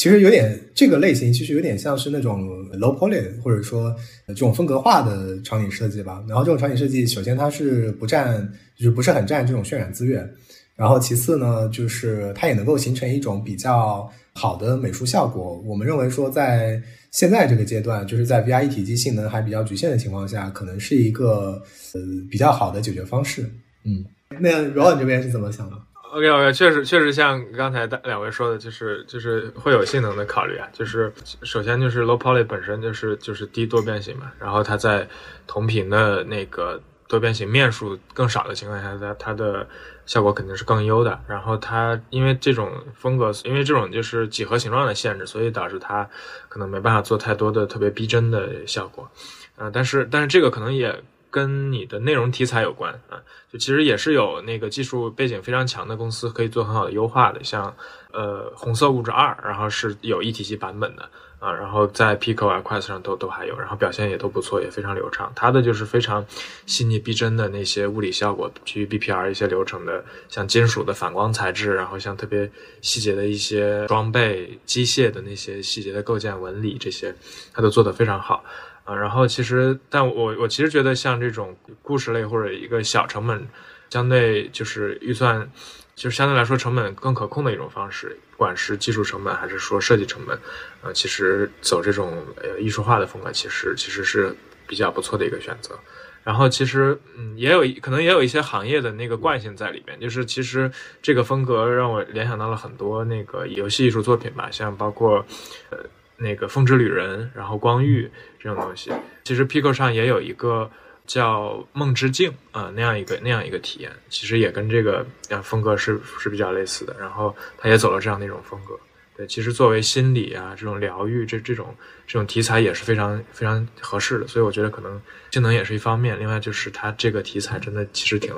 [0.00, 3.94] 其实有点这个类型，其实有点像是那种 low poly 或者说
[4.28, 6.24] 这种风格化的场景设计吧。
[6.26, 10.26] 然后这种场景设计，首先它是不占，就是不是很占这种渲染资源。
[10.74, 15.62] 然后其次呢，就是它也能够形成一种比较好的美术效果。
[15.66, 23.42] 我们认为说，在现在这个阶段，就是在 VR 一体机性能还比较局限的情况下，可能是一个呃比较好的解决方式。
[23.84, 24.02] 嗯，
[24.40, 25.76] 那 Ron 这边是怎么想的
[26.12, 30.68] ？OK OK，确实确实像刚才两位说的，就是就是会有性能的考虑啊。
[30.72, 35.08] 就是首先就是 low poly 本身就是就是低多边形嘛，然后它在
[35.46, 39.66] 同频的那个多边形面数更少的情况下，它它的
[40.04, 41.20] 效果肯定是更优的。
[41.28, 46.08] 然后它因为这种风格，因为这种就是几何形状的限制，所以导致它
[46.48, 49.08] 可能没办法做太多的特别逼真的效果。
[49.56, 51.02] 啊，但是但是这个可能也。
[51.30, 57.74] 跟你的内容题材有关啊，就其实也是有那个技术背景非常强的公司可以做很好的优化的，像
[58.12, 65.32] 呃红色物质二，然后是有一体机版本的啊，然后在 Pico 啊 Quest 上都都还有，然后表现也都不错，也非常流畅。
[65.34, 66.24] 它的就是非常
[66.66, 72.50] 细腻逼真的那些物理效果，基于 BPR 一些流程的，像金属的反光材质，然后像特别
[72.82, 77.14] 细节的一些装备、机械的那些细节的构建纹理这些，
[77.54, 78.44] 它都做得非常好。
[78.94, 83.46] 然后其实，但我我其实觉得像这种故事类或者一个小成本，
[83.90, 85.50] 相对就是预算，
[85.94, 90.38] 就是相对来说成本更可控的一种方式，不管是技术成本还是说设计成本，
[90.82, 94.34] 呃，其实走这种呃艺术化的风格，其实其实是
[94.66, 95.78] 比较不错的一个选择。
[96.22, 105.24] 然后其实嗯也有可能也有一些行业的那个惯性在里面，就是其实这个风格让我联想到了很多那个游戏艺术作品吧，像包括
[105.70, 105.78] 呃
[106.20, 108.92] 那个风之旅人，然后光遇这种东西，
[109.24, 110.70] 其实 Pico 上也有一个。
[111.06, 116.94] 叫梦之境啊，那样一个那样一个体验，其实也跟这个呃风格是是比较类似的。
[117.00, 118.78] 然后他也走了这样的一种风格。
[119.16, 121.74] 对，其实作为心理啊这种疗愈这这种
[122.06, 124.28] 这种题材也是非常非常合适的。
[124.28, 125.02] 所以我觉得可能
[125.32, 128.32] 性能也是一方面，另外就是它这个题材真的其实挺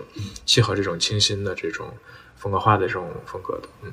[0.46, 1.94] 契合这种清新的这种
[2.36, 3.68] 风格化的这种风格的。
[3.82, 3.92] 嗯，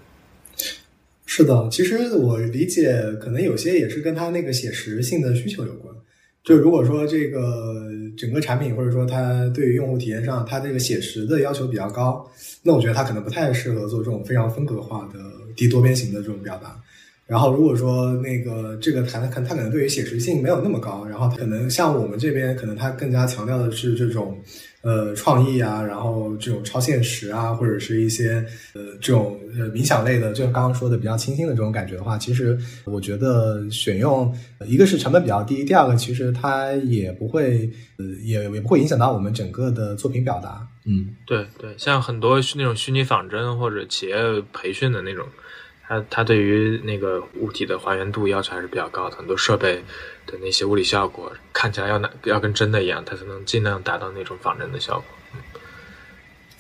[1.32, 5.94] 是的，其实我理解，可能有些也是跟他那个写实性的需求有关。
[6.44, 7.86] 就如果说这个
[8.18, 12.28] 整个产品或者说它对于用户体验上，它这个写实的要求比较高，
[12.64, 15.20] 那我觉得它可能不太适合做这种非常风格化的
[15.56, 16.76] 低多边形的这种表达。
[17.28, 24.36] 然后如果说那个这个它可它可能对于写实性没有那么高，然后可能像我们这边可能它更加强调的是这种。
[24.82, 34.34] 呃，创意啊，然后这种超现实啊，或者是一些呃这种呃冥想类的，就刚刚说的比较清新的这种感觉的话，其实我觉得选用
[34.66, 40.66] 一个是成本比较低，第二个其实它也不会呃也也不会影响到我们整个的作品表达。
[40.86, 44.16] 嗯，对对，像很多那种虚拟仿真或者企业
[44.54, 45.28] 培训的那种。
[45.92, 49.84] 它它对于那个物体的还原度要求还是比较高的，很多设备
[50.32, 55.06] 的那些物理效果看起来要那要跟真的一样，它才能尽量达到那种仿真的效果。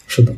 [0.07, 0.33] 是的。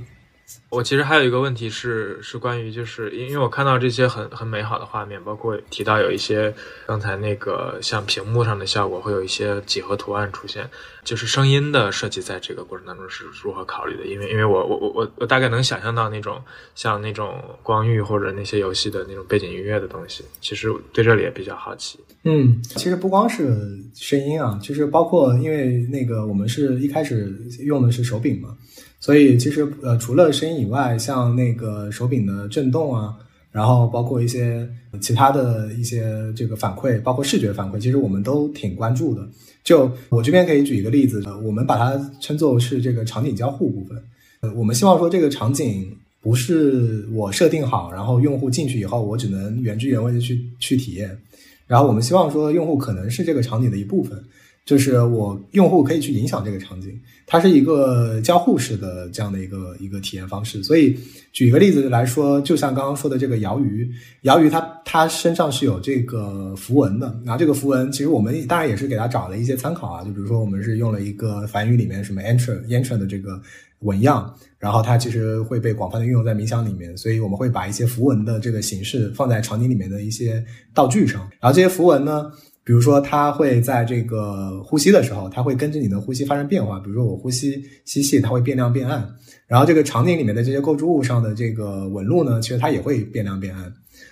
[0.71, 6.53] 我其实还有一个问题是，是关于就是因为我看到这些很很美好的画面，包括提到有一些
[6.87, 10.65] 刚才那个像屏幕上的效果，会有一些几何图案出现，
[11.03, 14.05] 就是声音的设计在这个过程当中是如何考虑的？
[14.05, 16.41] 因为因为我我我我我大概能想象到那种
[16.73, 21.99] 像那种光遇或者那些游戏的那种背景音乐的东西，其实对这里也比较好奇。
[22.23, 27.29] 嗯，其实不光是声音啊，其实包括因为那个我们是一开始
[27.59, 28.55] 用的是手柄嘛。
[29.01, 33.15] 所以其实呃，除了声音以外，像那个手柄的震动啊，
[33.51, 34.69] 然后包括一些
[35.01, 39.27] 其他的一些这个反馈，包括视觉反馈，其实我们都挺关注的。
[39.63, 44.01] 就我这边可以举一个例子，呃我们把它称作是这个场景交互部分。
[44.41, 51.17] 呃，我们希望说这个场景不是我设定好，然后用户进去以后，我只能原汁原味的去去体验。
[51.65, 54.23] 然后我们希望说用户可能是这个场景的一部分。
[54.71, 60.63] 就是我用户可以去影响这个场景，它是一个交互式的这样的一个一个体验方式。
[60.63, 60.97] 所以
[61.33, 73.41] 举一个例子来说，就像刚刚说的这个瑶鱼，瑶鱼它它身上是有这个符文的，然后这个符文其实我们当然也是给它找了一些参考啊，就比如说我们是用了一个梵语里面什么 entra entra 的这个
[73.79, 80.41] 纹样，然后它其实会被广泛的运用在冥想里面，所以我们会把一些符文的这个形式放在场景里面的一些
[80.73, 82.31] 道具上，然后这些符文呢。
[82.71, 86.79] 比如说，它会在这个呼吸的时候，它会跟着你的呼吸发生变化。
[86.79, 89.05] 比如说，我呼吸吸气，它会变亮变暗。
[89.45, 93.69] 然后，这个场景里面的这些构筑物上的这个纹路呢，其实它也会变亮变暗。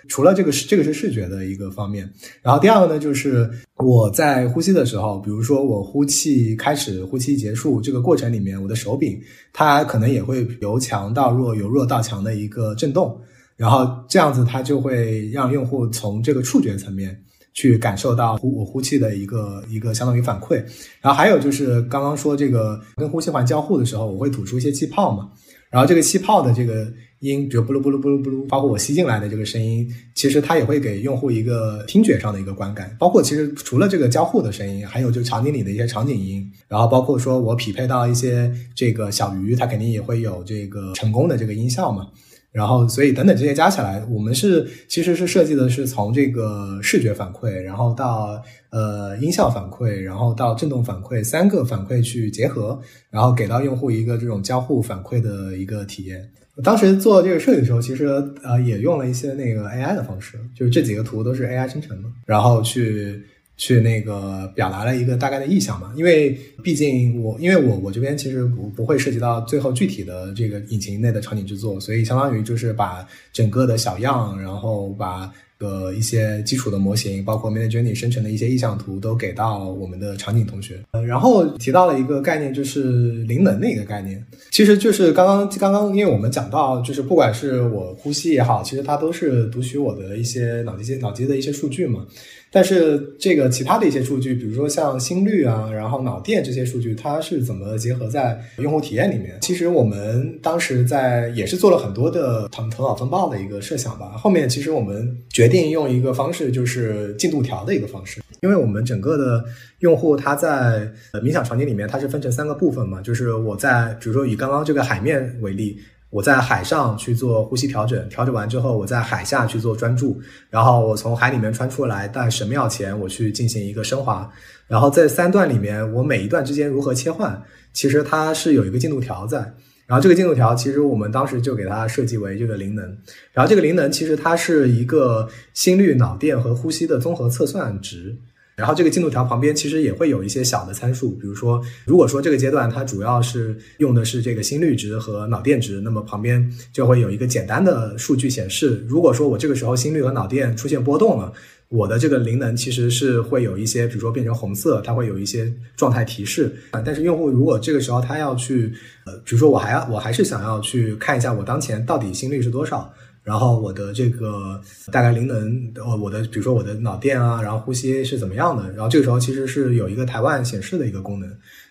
[0.09, 2.11] 除了这个是这个是视觉的一个方面。
[2.41, 9.17] 然后第二个呢，就是我在呼吸的时候，比如说我呼气开始，呼气结束这个过程里面，我的手柄
[9.53, 13.17] 它可能也会由强到弱，由弱到强的一个震动。
[13.55, 17.17] 然后这样子，它就会让用户从这个触觉层面。
[17.53, 20.63] 去感受到呼我呼气的一个一个相当于反馈，
[21.01, 25.29] 然后还有就是刚刚说这个跟呼吸环交互的时候，我会吐出一些气泡嘛，
[25.69, 29.85] 然后这个气泡的这个音，比如布噜布噜布噜布噜，包括我吸进来的这个声音，
[30.15, 32.95] 其实它也会给用户一个听觉上的一个观感。
[32.97, 42.07] 包括其实除了这个交互的声音，还有就场景里的一些场景音，然后包括说我匹配到一些这个小鱼，它肯定也会有这个成功的这个音效嘛。
[42.51, 52.79] 然后，所以等等这些加起来，我们是其实是设计的是从这个视觉反馈，然后到呃音效反馈，然后到震动反馈三个反馈去结合，
[53.11, 56.27] 然后给到用户一个这种交互反馈的一个体验。
[56.63, 58.07] 当时做这个设计的时候，其实
[58.43, 63.23] 呃也用了一些那个 AI 的方式，就是这几个图都是 AI 生成的，然后去。
[63.59, 66.31] 去那个表达了一个大概的意向嘛，因为
[66.63, 80.79] 毕竟我因为我我这边其实不不会涉及到最后具体的这个引擎内的场景制作，所以相当于就是把整个的小样，然后把呃一些基础的模型，包括 Mid Journey 生成的一些意向图都给到我们的场景同学。
[80.91, 92.05] 呃，然后提到了一个概念，就是灵能的一个概念，其实就是刚刚刚刚因为我们讲到，就是不管是我呼吸也好，其实它都是读取我的一些脑机脑机的一些数据嘛。
[92.51, 99.37] 但是这个其他的一些数据，比如说像心率啊，然后脑电这些数据，它是怎么结合在用户体验里面？
[99.41, 104.11] 其实我们当时在也是做了很多的头头脑风暴的一个设想吧。
[104.17, 108.21] 后面其实我们决定用一个方式，就是进度条的一个方式。
[108.41, 109.43] 因为我们整个的
[109.79, 115.77] 用户他在呃冥想场景里面，它是分成三个部分嘛，就是我在比如说以刚刚这个海面为例，
[116.09, 124.27] 我在海上去做呼吸调整，调整完之后，我在海下去做专注，然后我从海里面穿出来，在神庙前我去进行一个升华，
[124.67, 127.39] 然后在三段里面，我每一段之间如何切换，
[127.73, 129.53] 其实它是有一个进度条在。
[129.85, 132.85] 然后这个进度条其实我们当时就给它设计为这个灵能，
[133.31, 138.15] 然后这个灵能其实它是一个心率、脑电和呼吸的综合测算值。
[138.59, 148.85] 然后这个进度条旁边其实也会有一些小的参数，比如说，如果说这个阶段它主要是用的是这个心率值和脑电值，那么旁边就会有一个简单的数据显示。
[148.89, 151.31] 如果说我这个时候心率和脑电出现波动了，
[151.69, 156.81] 我的这个灵能其实是会有一些，比如说变成红色，它会有一些状态提示啊。
[156.85, 158.73] 但是用户如果这个时候他要去，
[159.05, 162.93] 呃，比如说我还要我还是想要去看一下我当前到底心率是多少。
[163.23, 164.59] 然后我的这个
[164.91, 168.71] 大概灵能，呃，我的比如说我的脑电啊，然后呼吸是怎么样的？
[168.71, 171.29] 然后这个时候其实是有一个台湾显示的一个功能，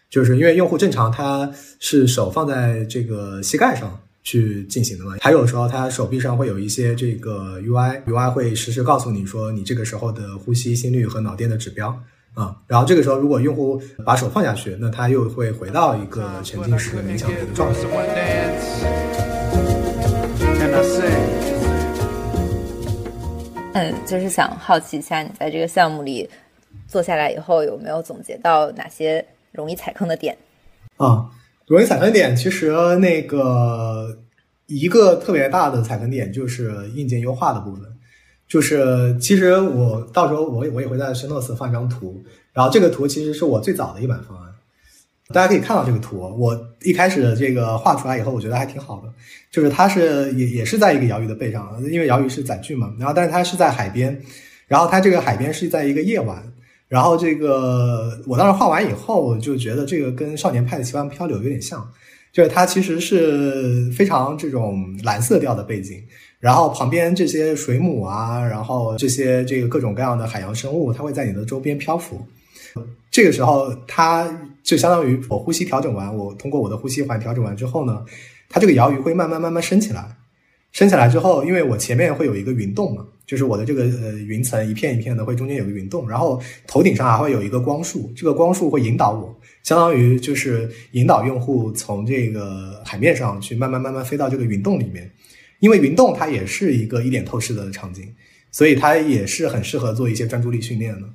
[0.09, 11.89] 就是因为用户正常他是手放在这个膝盖上去进行的嘛，还有时候他手臂上会有一些这个 UI，UI 会实时告诉你说你这个时候的呼吸、心率和脑电的指标
[12.35, 12.55] 啊。
[12.67, 17.81] 然后这个时候如果用户把手放下去，那他又会回到一个沉浸式冥想的一个状态。
[23.79, 26.29] 嗯，就是想好奇一下，你在这个项目里
[26.89, 30.37] 做下来以后，有没有总结到哪些容易踩坑的点？
[30.97, 31.31] 啊，
[31.69, 34.19] 容易踩坑点，其实那个
[34.67, 37.85] 一个特别大的踩坑点就是硬件优化的部分。
[38.49, 42.21] 就是其实我到时候我我也会在 s h n o s 放一张图，
[42.53, 44.48] 然后这个图其实是我最早的一版方案。
[45.35, 49.13] 大家可以看到这个图，我一开始这个画出来以后，我觉得还挺好的。
[49.51, 52.95] 就是它是也也是在一个鳐鱼的背上，因为鳐鱼是载具嘛。
[52.99, 54.19] 然后，但是它是在海边，
[54.67, 56.43] 然后它这个海边是在一个夜晚。
[56.89, 61.87] 然后这个我当时画完以后，就觉得这个跟少年派的奇幻漂流有点像，
[62.33, 66.03] 就是它其实是非常这种蓝色调的背景，
[66.41, 72.27] 然后旁边这些水母啊，然后这些这个各种各样的海洋生物，它会在你的周边漂浮。
[73.11, 74.29] 这个时候，它
[74.63, 78.05] 就相当于我呼吸调整完，我通过我的呼吸环调整完之后呢，
[78.49, 80.17] 它这个摇鱼会慢慢慢慢升起来。
[80.71, 95.11] 升起来之后，因为我前面会有一个云洞嘛，就是我的这个呃云层一片一片的，会中间有个云洞，然后头顶上还会有一个光束，这个光束会引导我，相当于就是引导用户从这个海面上去慢慢慢慢飞到这个云洞里面，
[95.61, 98.07] 因为云洞它也是一个一点透视的场景，
[98.53, 101.09] 所以它也是很适合做一些专注力训练的。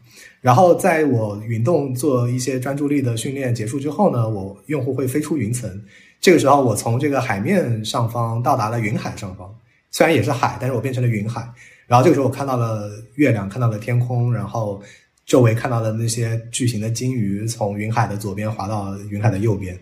[0.43, 5.81] 然后在我云洞做一些专注力的训练结束之后呢，我用户会飞出云层。
[6.19, 9.49] 这个时候，我从这个海面上方到达了云海上方，
[9.89, 11.49] 虽然也是海，但是我变成了云海。
[11.87, 14.83] 然后这个时候，我看到了月亮，看到了天空，然后
[15.25, 19.79] 周围看到的那些巨型的鲸鱼从云海的左边滑到云海的右边。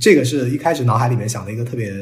[0.00, 1.92] 这个是一开始脑海里面想的一个特别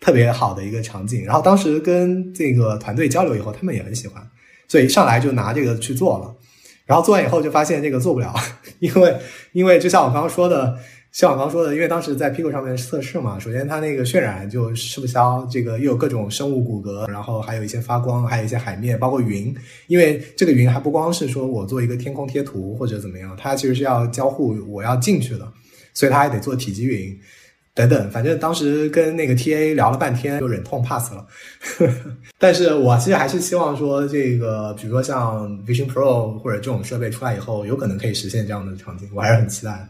[0.00, 1.24] 特别好的一个场景。
[1.24, 4.22] 然后当时跟这个团队交流以后，他们也很喜欢，
[4.68, 6.34] 所以上来就拿这个去做了。
[6.90, 8.34] 然后做完以后就发现这个做不了，
[8.80, 9.16] 因为
[9.52, 10.76] 因为就像我刚刚说的，
[11.12, 19.54] 像我刚刚说的，因为当时在 Pico 上面测试嘛，首先它那个渲染就吃不消，这个又有各种生物骨骼，然后还有一些发光，还有一些海面，包括云，
[19.86, 25.46] 因为这个云还不光是说我做一个天空贴图或者怎么样，它其实是要交互我要进去的，
[25.94, 27.16] 所以它还得做体积云。
[27.74, 31.26] 等等，反正当时跟那个 TA 聊了半天，就忍痛 pass 了。
[32.38, 39.88] 但是我其实还是希望说，这个比如说像 Vision Pro 或者这种设备出来以后，有可能可以实现这样的场景，我还是很期待。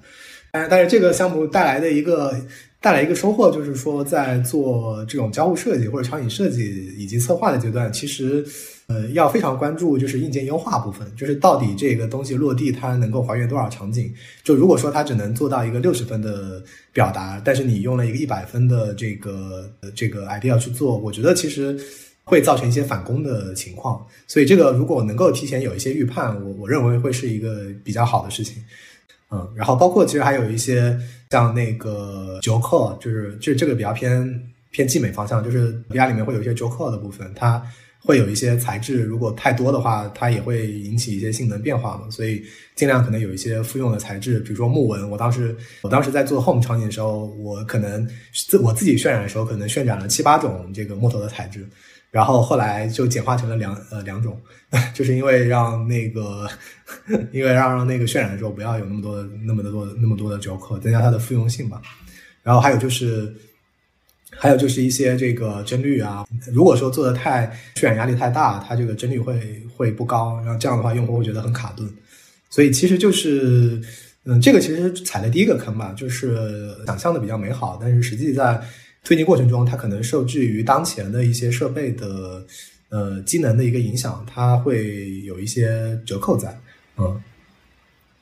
[0.53, 2.37] 但但是这个项目带来的一个
[2.81, 8.45] 带来一个收获，就是说在做这种交互设计或者场景设计以及策划的阶段，其实。
[8.91, 14.13] 呃，要非常关注就是硬件优化部分，就是到底这个东西落地它能够还原多少场景。
[14.43, 16.61] 就如果说它只能做到一个六十分的
[16.93, 21.79] 表达，但是你用了一个一百分的这个这个 idea 去做，我觉得其实
[22.25, 24.05] 会造成一些返工的情况。
[24.27, 28.61] 所以这个如果能够提前有一些预判，我我认为会是一个比较好的事情。
[29.31, 30.99] 嗯，然后包括其实还有一些
[31.31, 34.11] 像那个 Joker，就是就这个比较偏
[34.71, 37.63] 偏技美方向，就是 VR 里面会有一些 Joker 的部分，它。
[38.03, 42.09] 会有一些材质，如果太多的话，它也会引起一些性能变化嘛。
[42.09, 42.43] 所以
[42.75, 45.11] 尽量可能有一些复用的材质，比如说木纹。
[45.11, 51.69] 我当时我当时在做 home 场景的时候，我可能自我自己渲染的时候，可能渲染了七八种这个木头的材质，
[52.11, 54.41] 然后后来就简化成了两呃两种，
[54.95, 56.49] 就是因为让那个
[57.33, 61.83] 因为让让那个渲染的时候不要有那么多那么的多那么多的 joker，，增加它的复用性吧。
[62.43, 63.31] 然后还有就是。
[64.43, 71.87] 还有就是一些这个帧率啊，如果说做的太渲染压力太大，它这个帧率会会不高，然后这样的话用户会觉得很卡顿。
[72.49, 73.79] 所以其实就是，
[74.25, 78.59] 嗯，这个其实踩了第一个坑吧，就是想象的比较美好，但是实际在
[79.05, 82.43] 推进过程中，它可能受制于当前的一些设备的
[82.89, 86.59] 呃机能的一个影响，它会有一些折扣在，
[86.97, 87.23] 嗯。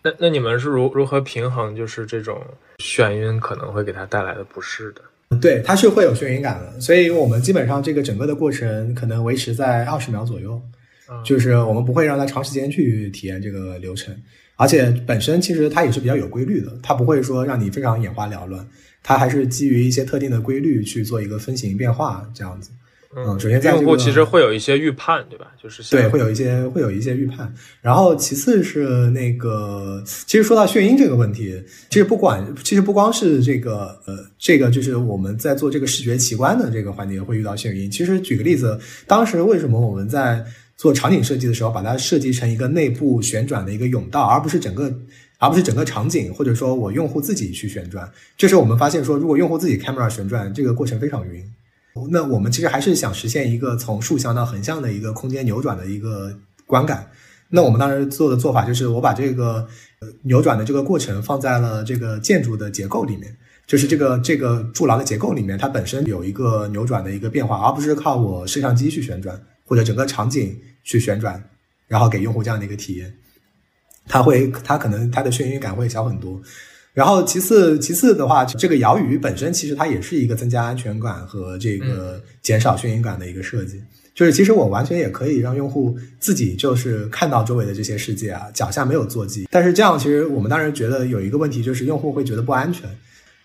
[0.02, 2.42] 那那你们是如如何平衡就是这种
[2.78, 5.02] 眩晕可能会给它带来的不适的？
[5.40, 10.60] 对，它是会有眩晕感的，所以我们基本上这个整个的过程可能维持在二十秒左右，
[11.24, 14.16] 就是我们不会让它长时间去体验这个流程，
[14.56, 18.66] 而且本身其实它也是比较有规律的，它不会说让你非常眼花缭乱，
[19.02, 22.70] 它还是基于一些特定的规律去做一个分形变化这样子。
[23.16, 25.46] 嗯，首先用户其实会有一些预判，对吧？
[25.60, 27.50] 就是对，会有一些会有一些预判。
[27.80, 37.90] 然后其次是那个，其实说到眩晕这个问题，其实不管，其实不光是这个，呃，这个就是我们在做这个视觉奇观的这个环节会遇到眩晕。
[37.90, 40.44] 其实举个例子，当时为什么我们在
[40.76, 44.94] 做场景设计的时候，把它设计成一个内部旋转的一个甬道，而不是整个，
[45.38, 48.06] 而不是整个场景，或者说我用户自己去旋转？
[48.36, 51.42] 这时候我们发现说，如果用户自己 camera 旋转，这个过程非常晕。
[52.10, 57.10] 那我们其实还是想实现一个从竖向到横向的一个空间扭转的一个观感。
[57.50, 59.66] 那我们当时做的做法就是，我把这个
[60.22, 63.34] 扭转的这个过程放在了这个建筑的结构里面，
[63.66, 71.42] 就是这个这个柱廊的结构里面，它本身有一个扭转的一个变化，而不是靠我摄像机去旋转或者整个场景去旋转，
[71.86, 73.14] 然后给用户这样的一个体验。
[74.06, 76.40] 它会，它可能它的眩晕感会小很多。
[76.98, 83.80] 然后其次，其次的话，这个摇鱼本身其实它也是一个增加安全感和这个减少眩晕感的一个设计。
[84.16, 89.46] 就是其实我完全也可以让用户自己就是看到周围的这些世界啊，脚下没有坐骑。
[89.48, 92.90] 但是这样其实我们当时觉得有一个问题，就是用户会觉得不安全。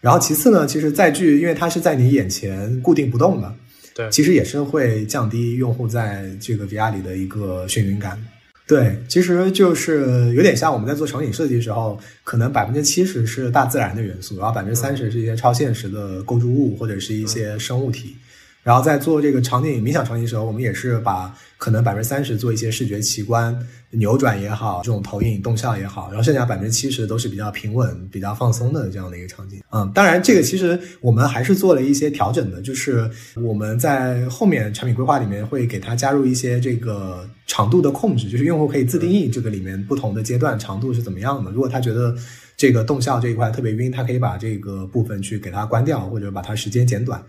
[0.01, 3.55] 然后其次呢，其实载具因为它是在你眼前固定不动的，
[3.93, 8.19] 对，其实也是会降低用户在这个 VR 里的一个眩晕感。
[8.65, 18.15] 对，其实就是有点像我们在做场景设计的时候，可能百分之七十是大自然的元素，然后百分之三十是一些超现实的构筑物或者是一些生物体。
[18.63, 23.53] 然后在做这个场景冥想场景的时候，我们也是把可能百分之三十做一些视觉奇观
[23.91, 29.61] 扭转也好，这种投影动效也好，然后剩下百分之七十都是比较平稳、比较放松的这样的一个场景。
[29.71, 41.51] 嗯，当然这个其实我们还是做了一些调整的，就是我们在后面产品规划里面会给它加入一些这个长度的控制，就是用户可以自定义这个里面不同的阶段长度是怎么样的。
[41.51, 42.15] 如果他觉得
[42.55, 47.21] 这个动效这一块特别晕，他可以把这个部分去给它关掉，或者把它时间减短。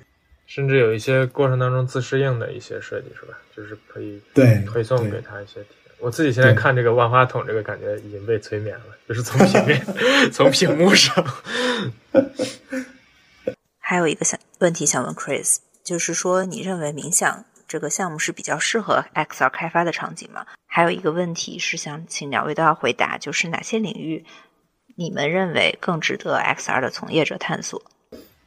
[0.47, 3.39] 甚至有一些过程当中自适应的一些设计，是吧？
[3.57, 5.95] 就是可以对推送给他一些体验。
[6.01, 9.87] 我自己现在看这个万花筒，这个感觉已经被催眠了，就是从平面
[10.33, 11.25] 从屏幕上。
[13.79, 20.47] 还有一个想问题想问 Chris，就是说你认为冥想这个项目是比较适合 XR 开发的场景吗？
[20.67, 24.25] 还有一个问题是想请两位都要回答，就是哪些领域
[24.97, 27.81] 你们认为更值得 XR 的从业者探索？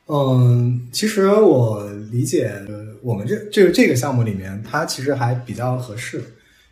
[0.09, 2.51] 嗯，其实我理解，
[3.01, 6.21] 我们这这个这个项目里面，它其实还比较合适，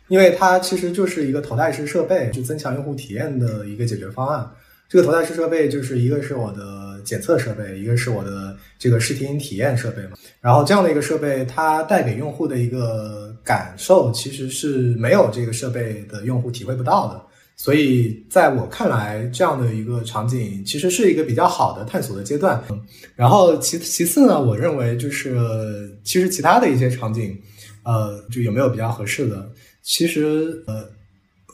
[0.08, 4.50] 因为它其实就是一个头戴式设备，去增强用户体验的一个解决方案。
[4.88, 10.10] 这个头戴式设备就是一个是我的检测设备，一个是我的这个视听体验设备嘛。
[10.40, 17.25] 然后这样的一个设备，它带给用户的一个感受，其实是没有这个设备的用户体会不到的。
[17.58, 22.62] 所以，在我看来，这样的一个场景其实是一个比较好的探索的阶段。
[23.14, 27.34] 然后其其次呢，我认为就是其实其他的一些场景，
[27.82, 29.50] 呃，就有没有比较合适的？
[29.82, 30.86] 其实呃，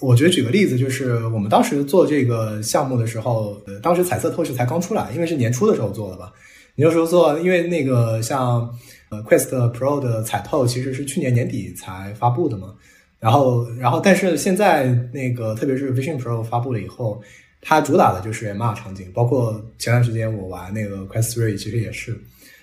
[0.01, 6.33] 我觉得举个例子，就是我们当时做这个项目的时候，呃，当时彩色透视才刚出来，因为是年初的时候做的吧。
[6.75, 8.69] 你就说做，因为那个像
[9.11, 12.75] 呃 Quest Pro 的彩透其实是去年年底才发布的嘛。
[13.23, 17.23] 然后，然后，但是现在那个，特别是 Vision Pro 发布了以后，
[17.61, 22.21] 它主打的就是 MR 场景，包括前段时间我玩那个 Quest Three，其实也是。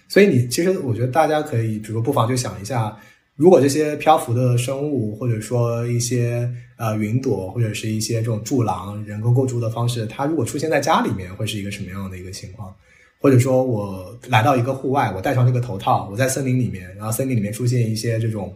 [0.10, 2.94] 所以你其实我觉得大家可以，比如不妨就想一下，
[3.38, 12.76] 如果这些漂浮的生物，或者说一些呃云朵，或者是一些这种柱廊、人工构筑的方式，它如果出现在家里面，会是一个什么样的一个情况？
[13.22, 18.54] 或者说我来到一个户外，我戴上这个头套，我在森林里面，然后森林里面出现一些这种。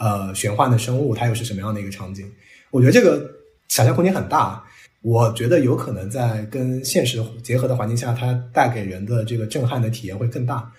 [0.00, 2.26] 呃，玄幻的生物，它又是什么样的一个场景？
[2.70, 3.30] 我觉得这个
[3.68, 4.64] 想象空间很大。
[5.02, 10.70] 我觉得有可能在跟现实结合的环境下，它带给人的这个震撼的体验会更大。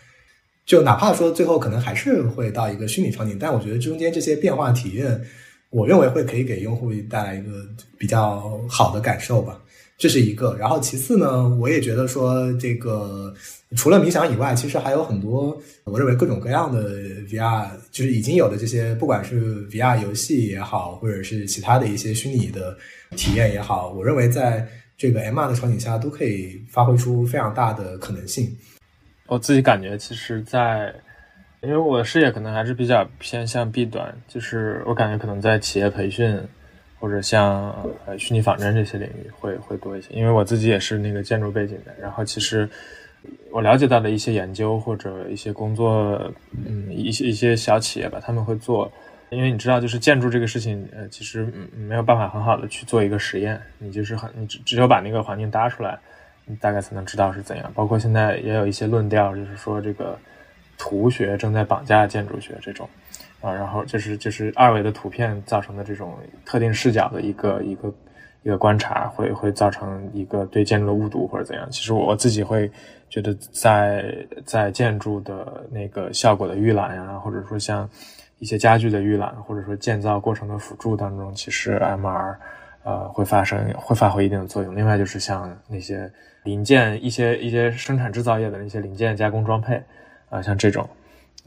[0.65, 5.19] 就哪怕说最后可能还是会到一个虚拟场景，但我觉得中间这些变化体验，
[5.72, 7.65] 我认为会可以给用户带来一个
[7.97, 9.59] 比较好的感受吧。
[10.01, 10.55] 这是一个。
[10.57, 13.31] 然后其次呢，我也觉得说这个
[13.77, 16.99] 除了冥想以外，其实还有很多我认为各种各样的
[17.29, 22.75] VR，就是已经有的这些，不管是 VR 游戏也好，或者是其他的一些虚拟的
[23.15, 28.51] 体验也好，我认为在这个 MR 的场景下都可以发挥出非常大的可能性。
[29.27, 30.93] 我自己感觉，其实，在
[31.61, 36.37] 因为我的视野可能还是比较偏向 B 端，就是我感觉可能在企业培训
[37.01, 37.75] 或者像
[38.05, 40.13] 呃虚拟仿真这些领域会会多一些。
[40.13, 42.69] 因为我自己也是那个建筑背景的，然后其实
[43.49, 46.31] 我了解到的一些研究或者一些工作，
[46.65, 48.89] 嗯，一些一些小企业吧，他们会做。
[49.31, 51.45] 因为你知道，就是建筑这个事情，呃，其实
[51.75, 55.97] 没有办法很好的去做一个实验，你就是很你只只有把那个环境搭出来。
[56.45, 57.71] 你大概才能知道是怎样。
[57.73, 60.17] 包括现在也有一些论调，就是说这个
[60.77, 62.89] 图学正在绑架建筑学这种
[63.41, 66.15] 啊，然后就是就是二维的图片造成的这种
[66.45, 67.93] 特定视角的一个一个
[68.43, 71.67] 一个观察，会会造成一个对建筑的误读或者怎样。
[71.71, 72.71] 其实我自己会
[73.09, 74.15] 觉得，在
[74.45, 77.89] 在建筑的那个效果的预览呀，或者说像
[78.39, 82.35] 一些家具的预览，或者说建造过程的辅助当中，其实 MR
[82.83, 84.75] 呃会发生会发挥一定的作用。
[84.75, 86.11] 另外就是像那些。
[86.43, 89.79] 零件一些一些生产制造业的那些零件加工装配
[90.27, 90.89] 啊，像这种，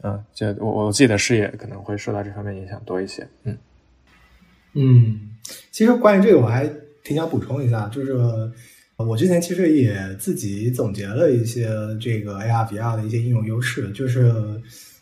[0.05, 3.57] 嗯，就我我自己的视野可能会受到这方面影响多一些，嗯
[4.73, 5.19] 嗯，
[5.71, 6.69] 其实关于这个我还
[7.03, 8.13] 挺想补充一下，就是
[8.97, 11.67] 我之前其实也自己总结了一些
[11.99, 14.31] 这个 AR VR 的一些应用优势，就是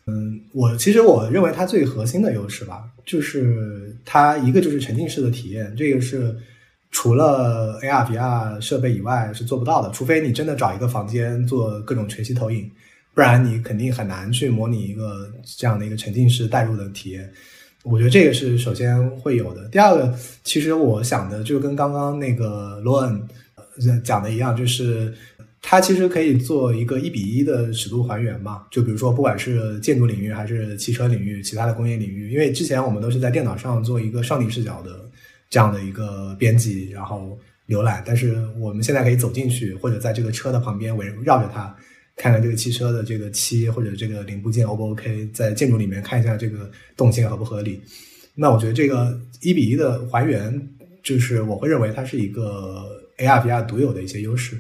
[0.08, 6.36] 嗯，我其实我认为它最核心的优势吧，就是它一个就是沉浸式的体验，这个是。
[6.96, 12.70] 除了 AR、VR 设备以外是做不到的，除非你真的找一个房间做各种全息投影，
[13.14, 17.30] 不然你肯定很难去模拟一个这样的一个沉浸式带入的体验。
[17.84, 19.68] 我觉得这个是首先会有的。
[19.70, 23.22] 第二个，其实我想的就跟刚刚那个罗恩
[24.04, 25.14] 讲的一样，就是
[25.62, 28.64] 它其实可以做一个一比一的尺度还原嘛。
[28.72, 35.10] 就比如说，不管是建筑领域还是汽车领域、其他的工业领域，因为之前我们都是在电脑上做一个上帝视角的。
[35.50, 37.38] 这样的一个编辑，然后
[37.68, 41.76] 浏览，但是我们现在可以走进去，或者在这个车的旁边围绕着它，
[42.16, 47.82] 看看这个汽车的这个漆或者这个零部件 O 不 OK，在建筑里面看一下这个动线合不合理。
[48.36, 50.70] 那我觉得这个一比一的还原，
[51.04, 52.86] 就是我会认为它是一个
[53.18, 54.56] AR VR 独有的一些优势。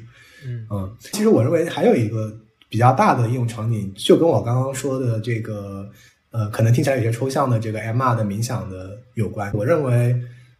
[0.45, 2.36] 嗯嗯，其实我认为还有一个
[2.70, 5.89] 比较大的应用场景，就跟我刚刚说的这个
[6.32, 9.51] 呃，可能听起来有些抽象的这个 MR 的冥想的有关。
[9.54, 10.16] 我认为。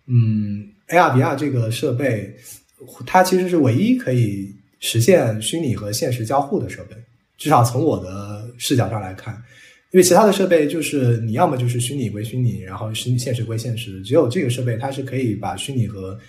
[0.06, 2.36] 嗯，AR、VR 这个设备，
[3.06, 6.96] 它其实是唯一可以实现虚拟和现实交互的设备。
[7.38, 9.34] 至少从我的视角上来看，
[9.92, 14.02] 因为其他的设备就是你要么就是虚拟归虚拟，然后是现实归现实。
[14.02, 16.20] 只有这个设备，它是可以把虚拟和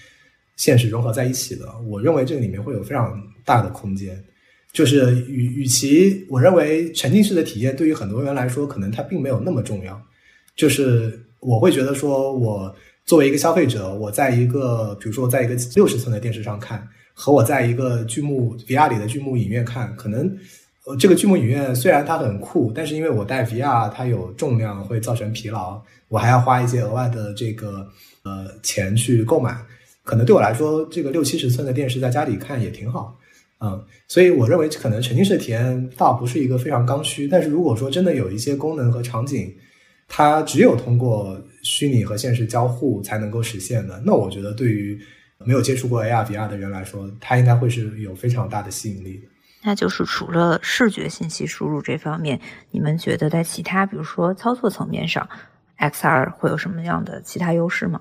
[0.56, 1.66] 现实融合在一起的。
[1.88, 4.16] 我认为这个里面会有非常大的空间。
[4.72, 10.00] 就是与与其我认为沉浸式的体验对于很多人来说，可能它并没有那么重要。
[10.54, 12.74] 就是我会觉得说我。
[13.06, 20.26] 作为一个消费者，我在一个比如说在一个六十寸的电视上看，和我在一个剧目 VR 里的剧目影院看，可能
[20.84, 27.88] 呃这个剧目影院虽然它很酷，但是因为我带 VR，它有重量会造成疲劳，我还要花一些额外的这个
[28.24, 29.56] 呃钱去购买，
[30.02, 33.16] 可能对我来说，这个六七十寸的电视在家里看也挺好，
[33.60, 39.54] 嗯，所以我认为可能沉浸式体验倒不是一个非常刚需，但是如果说真的有一些功能和场景，
[40.08, 41.40] 它只有通过。
[41.66, 45.00] 虚拟和现实交互才能够实现的，那我觉得对于
[45.38, 49.28] 没有接触过 AR、VR 的人来说，它应该会是有非常大的吸引力的。
[49.62, 52.38] 那就是除了视觉信息输入这方面，
[52.70, 55.26] 你们觉得在其他，比如说操作层面上
[55.78, 58.00] ，XR 会有什么样的其他优势吗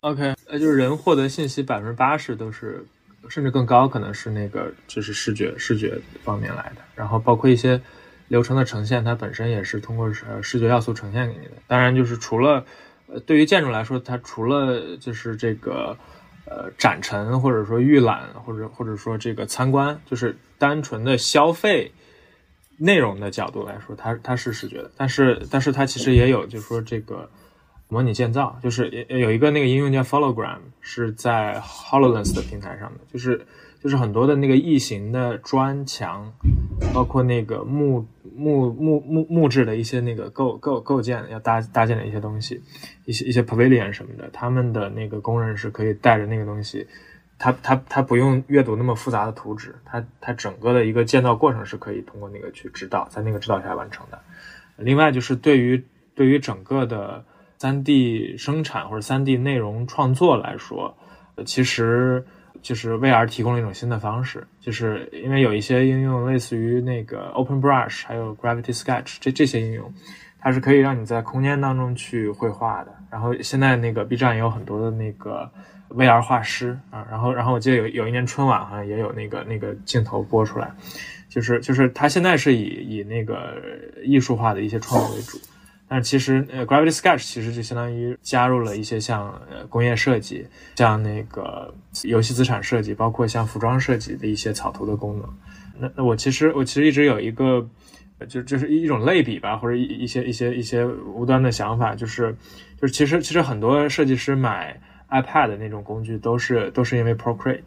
[0.00, 2.86] ？OK，呃，就是人获得信息百分之八十都是，
[3.28, 7.80] 甚至更高，可能是那个就是视觉视觉方面来的，然后包括一些
[8.28, 11.52] 流程的呈现，它本身也是通过呃视觉要素呈现给你的。
[11.66, 12.64] 当然，就是除了
[13.08, 15.98] 呃，对于建筑来说，它除了就是这个，
[16.54, 21.90] 呃，展陈或者说预览，或者或者说这个参观，就是单纯的消费
[22.76, 24.90] 内容的角度来说，它它是视觉的。
[24.96, 27.30] 但是，但是它其实也有，就是说这个
[27.88, 33.46] 模拟建造，就是也有一个那个应用叫 Followgram，是在 Hololens 的平台上的，就是。
[33.82, 36.32] 就是很多的那个异形的砖墙，
[36.94, 42.62] 包括那个木木木木木质的一些那个构构构建要搭搭建的一些东西，
[43.04, 46.86] 一些一些 pavilion 什么的，他们的那个工人是可以带着那个东西，
[47.38, 54.18] 他他他不用阅读那么复杂的图纸，他他整个的一个建造过程是可以通过那个去指导，在那个指导下完成的。
[54.76, 57.24] 另外就是对于对于整个的
[57.58, 60.96] 三 D 生产或者三 D 内容创作来说，
[61.44, 62.24] 其实。
[62.62, 69.92] 就是 VR 提供了一种新的方式，就是因为有一些应用类似于那个 Open Brush 还有 Gravity Sketch 这这些应用，
[70.38, 72.94] 它是可以让你在空间当中去绘画的。
[73.10, 75.50] 然后现在那个 B 站也有很多的那个
[75.90, 80.72] VR 画师啊，然后然后我记得有有一年春晚好像也有那个那个镜头播出来，
[81.28, 83.60] 就是就是它现在是以以那个
[84.04, 85.38] 艺术化的一些创作为主。
[85.94, 91.74] 但其实，呃，Gravity Sketch 其实就相当于加入了一些像呃工业设计、像那个
[92.04, 95.28] 游戏资产设计，包括像服装设计的一些草图的功能。
[95.78, 97.68] 那那我其实我其实一直有一个，
[98.26, 102.34] 就就是一种类比吧，或者一一些一些一些无端的想法，就是
[102.80, 104.80] 就是其实其实很多设计师买
[105.10, 107.60] iPad 那种工具都是都是因为 Procreate，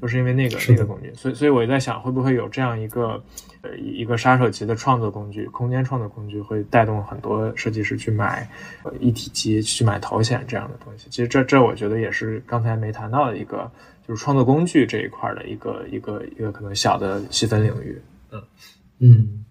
[0.00, 1.12] 都是因为那个那个工具。
[1.14, 3.22] 所以所以我在想，会不会有这样一个。
[3.60, 8.48] 呃，一个杀手级的创作工具，空间创作工具会带动很多设计师去买
[9.00, 11.08] 一体机，去买头显这样的东西。
[11.10, 13.68] 其实这这我觉得也是刚才没谈到的一个，
[14.06, 18.00] 就是创作工具这一块的一个一个一个可能小的细分领域。
[18.30, 18.42] 嗯
[19.00, 19.44] 嗯，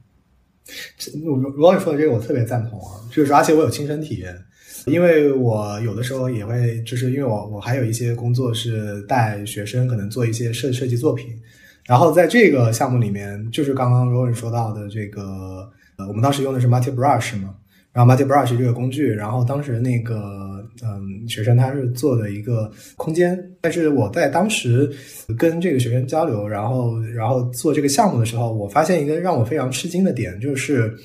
[1.25, 4.33] 罗罗老师说的这个我特别赞同啊，就是而且我有亲身体验，
[4.87, 11.27] 因为我有的时候也会，就是因为我我还有一些工作是带学生，可能做一些设设计作品。
[11.85, 17.53] 然后在这个项目里面，就是刚刚 Rowan 说到的这个，呃，我们当时用的是 Multi Brush 嘛，
[17.91, 24.89] 然后 Multi Brush 这个工具，然后当时那个，嗯，学生他是做的一个空间，但是我在当时
[25.37, 30.97] 跟这个学生交流，然后然后做这个项目的时候，我发现一个让我非常吃惊的点，就是。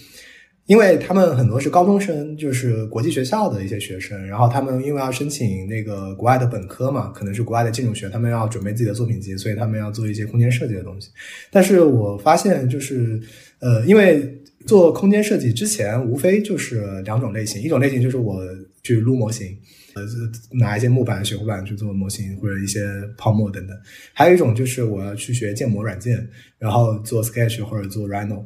[0.66, 11.10] 因为他们很多是高中生，就是国际学校的一些学生，然后他们因为要申请那个国外的本科嘛，可能是国外的建筑学，他们要准备自己的作品集，所以他们要做一些空间设计的东西。
[11.50, 13.20] 但是我发现，就是
[13.58, 18.40] 呃，因为做空间设计之前，无非就是两种类型，一种类型就是我
[18.84, 19.48] 去撸模型，
[19.94, 20.02] 呃，
[20.52, 22.80] 拿一些木板、水壶板去做模型，或者一些
[23.18, 23.76] 泡沫等等；
[24.14, 26.24] 还有一种就是我要去学建模软件，
[26.56, 28.44] 然后做 Sketch 或者做 Rhino。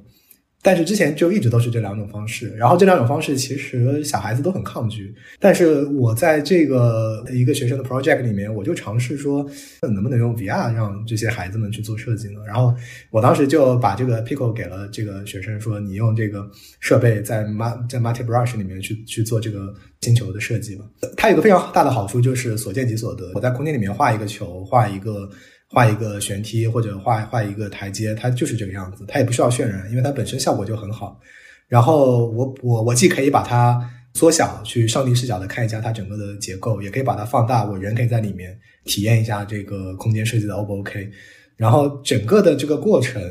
[0.66, 5.14] 但是之前就一直都是这两种方式，然后这两种方式其实小孩子都很抗拒。
[5.38, 9.48] 但是我在这个一个学生的 project 里面，我就尝试说，
[9.80, 12.40] 能不能用 VR 让这些孩子们去做设计呢？
[12.44, 12.74] 然后
[13.10, 16.44] 我当时就把这个 Pico 给了这个学生，说你用这个
[16.80, 20.84] 设备在 M 在 Multi Brush 里面去去做这个星球的设计吧。
[21.16, 23.30] 它有个非常大的好处就是所见即所得。
[23.36, 25.30] 我在空间里面画一个球，画一个。
[25.76, 31.20] 画一个悬梯或者画画一个台阶，它就是这个样子，它也不需要渲染，因为它本身效果就很好。
[31.68, 33.78] 然后我我我既可以把它
[34.14, 41.10] 缩小，去上帝视角的看一下它整个的结构，也可以把它放大，我人可以在里面体验一下这个空间设计的 O 不 OK。
[41.58, 43.22] 然后整个的这个过程，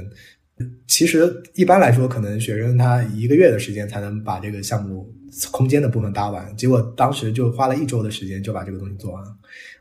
[0.88, 5.12] 其实一般来说，可能学生他一个月的时间才能把这个项目
[5.50, 9.36] 空间的部分搭完，结果当时就花了一周的时间就把这个东西做完了。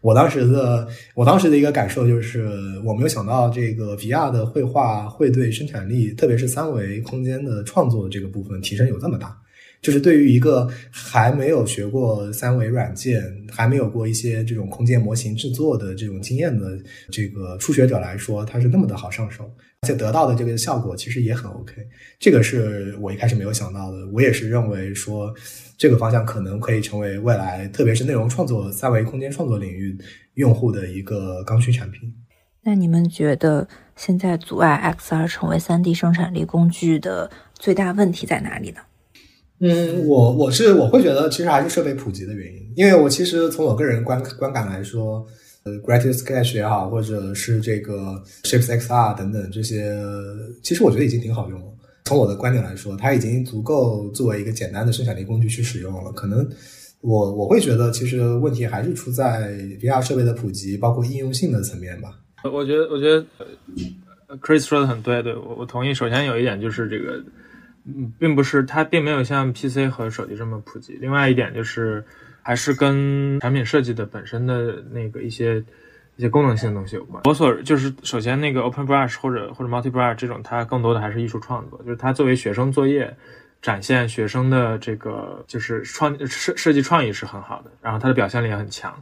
[0.05, 2.47] 我当时的我当时的一个感受就是，
[2.85, 9.35] 我没有想到这个 VR 的绘画会对生产力，特别是三维空间的创作这个部分提升有这么大。
[9.81, 16.79] 就是对于一个还没有学过三维软件，还没有过一些这种空间模型制作的这种经验的
[17.11, 19.51] 这个初学者来说，它是那么的好上手，
[19.85, 21.75] 且得到的这个效果其实也很 OK。
[22.19, 25.33] 这个是我一开始没有想到的，我也是认为说。
[25.77, 29.99] 这个方向可能可以成为未来，特别是内容创作、三维空间创作领域
[30.35, 32.15] 用户的一个刚需产品。
[32.63, 33.67] 那你们觉得
[33.97, 38.81] 现在阻碍 XR 成为三 D 生产力工具的最大问题在哪里呢？
[39.59, 45.27] 嗯，我我是我会觉得其实还是设备普及的原因，因为我其实从我个人观观感来说，
[45.65, 49.95] 呃，Gravity Sketch 也好，或者是这个 Shapes XR 等等这些，
[50.63, 51.67] 其实我觉得已经挺好用了。
[52.05, 56.13] 从我的观点来说，它已经足够作为一个简单的生产力工具去使用了。
[56.13, 56.47] 可能
[57.01, 62.11] 我我会觉得，其实问题还是出在 VR 设备的普及，包括应用性的层面吧。
[62.45, 63.25] 我觉得，我觉得
[64.43, 65.95] Chris 说的很对，对我我同意。
[65.95, 67.25] 首先有一点就是这个，
[67.87, 70.99] 嗯，并不是它并没有像 PC 和手机这么普及。
[71.01, 72.05] 另外一点就是，
[72.45, 75.65] 还是跟产品设计的本身的那个一些。
[76.17, 77.21] 一些功能性的东西有关。
[77.25, 83.13] 我所就是首先那个 Open Brush 或者或者 Multi Brush 这种，它更多的还是艺术创作，就是它作为学生作业，
[83.61, 88.95] 展现学生的这个就是创设设计创意是很好的，然后它的表现力也很强。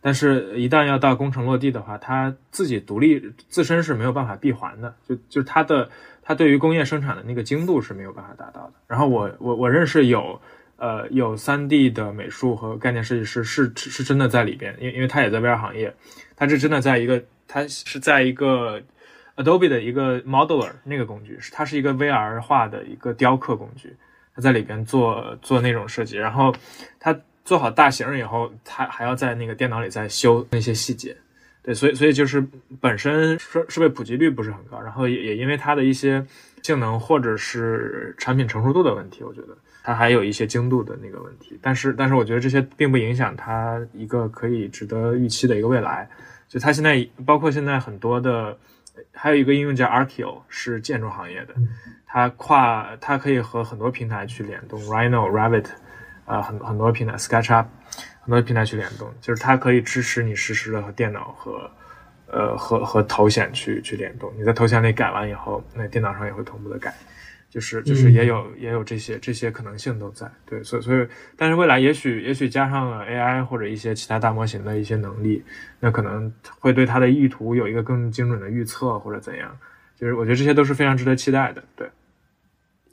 [0.00, 5.90] 但是，一旦要到工程落地的话，它自己独立自身是没有办法闭环的，就就是它的
[6.22, 8.74] 它对于工业生产的那个精度是没有办法达到的。
[8.86, 10.40] 然后我我我认识有。
[10.84, 15.90] 呃，有三 D 的美术和概念设计师是是真的在里边，因为因为他也在 VR 行业，
[16.36, 18.82] 他是真的在一个，他是在一个
[19.36, 23.96] Adobe 的一个 Modeler 那个工具，是它是一个 VR 化的一个雕刻工具，
[24.34, 26.54] 他在里边做做那种设计，然后
[27.00, 31.16] 他做好大型以后，他还要在那个电脑里再修那些细节，
[31.62, 32.46] 对，所以所以就是
[32.78, 36.22] 本身设设备普及率不是很高，然后也也因为它的一些
[36.62, 41.56] 性能或者是产品成熟度的问题，我觉得它还有一些精度的那个问题。
[41.62, 46.08] 但是但是我觉得这些并不影响它一个可以值得预期的一个未来。
[46.48, 48.58] 就它现在包括现在很多的，
[49.12, 51.54] 还有一个应用叫 Arkio，是建筑行业的，
[52.06, 55.66] 它跨它可以和很多平台去联动，Rhino、Revit，
[56.24, 57.66] 啊很很多平台 SketchUp。
[58.20, 61.70] 很多平台去联动，就是它可以支持你实时的和电脑和，
[62.26, 64.32] 呃和和头显去去联动。
[64.38, 66.94] 你在头显里改完以后，那电脑上也会同步的改，
[67.54, 70.28] 就是就是也有也有这些这些可能性都在。
[70.44, 75.40] 对，所以所以，但是未来也许也许加上了 AI 或者一些其他大模型的一些能力，
[75.78, 79.56] 那可能会对它的意图有一个更精准的预测或者怎样。
[79.94, 81.62] 就是我觉得这些都是非常值得期待的。
[81.76, 81.88] 对。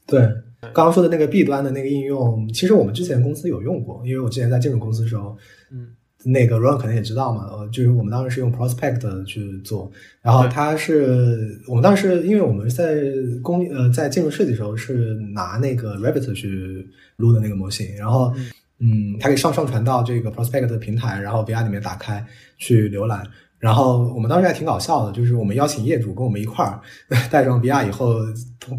[0.06, 0.20] 对，
[0.62, 5.38] 刚刚说的那个 B 端的那个应用，其实我们之前公司有用过，因为我之前在建筑公司的时候，
[5.72, 9.92] 嗯，那个 Ron 可能也知道嘛，呃，就是我们当时是用 Prospect 去做，
[10.22, 13.02] 然后他是我们当时因为我们在
[13.42, 18.34] 工呃在建筑设计的时候是拿那个 Rabbit 去录的那个模型，然后
[18.80, 22.26] 嗯，它可以上上传到这个 Prospect 的平台，然后 VR 里面打开
[22.58, 23.24] 去浏览。
[23.60, 26.82] 然后我们当时还挺搞笑的，就是我们邀请业主跟我们一块儿
[27.30, 28.16] 带上 VR 以后，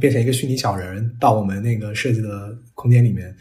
[0.00, 3.32] 变成一个虚拟小人到我们那个设计的空间里面。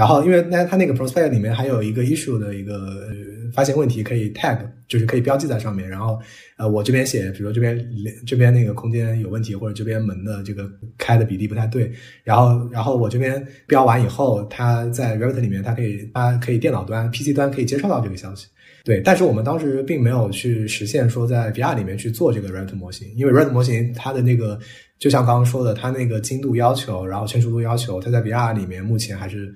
[0.00, 3.06] 然后因为那它那个 prospect 里面还有一个 issue 的一个
[3.52, 5.86] 发现问题可以 tag，就是可以标记在上面。
[5.86, 6.18] 然后
[6.56, 7.78] 呃，我这边写，比如说这边
[8.26, 11.92] 这边那个空间有问题，或者这边门的这个开的比例不太对。
[12.24, 18.46] 然后然后我这边标完以后，它在 Revit 里面，它可以它可以电脑端 PC 端可以接收到这个消息。
[18.82, 24.58] 对，但是我们当时并没有去实现说在 VR 里面去做这个 Revit 模型，因为 Revit 模型它的那个
[24.98, 29.54] 就像刚刚说的，它那个精度要求，然后成熟度要求，它在 VR 里面目前还是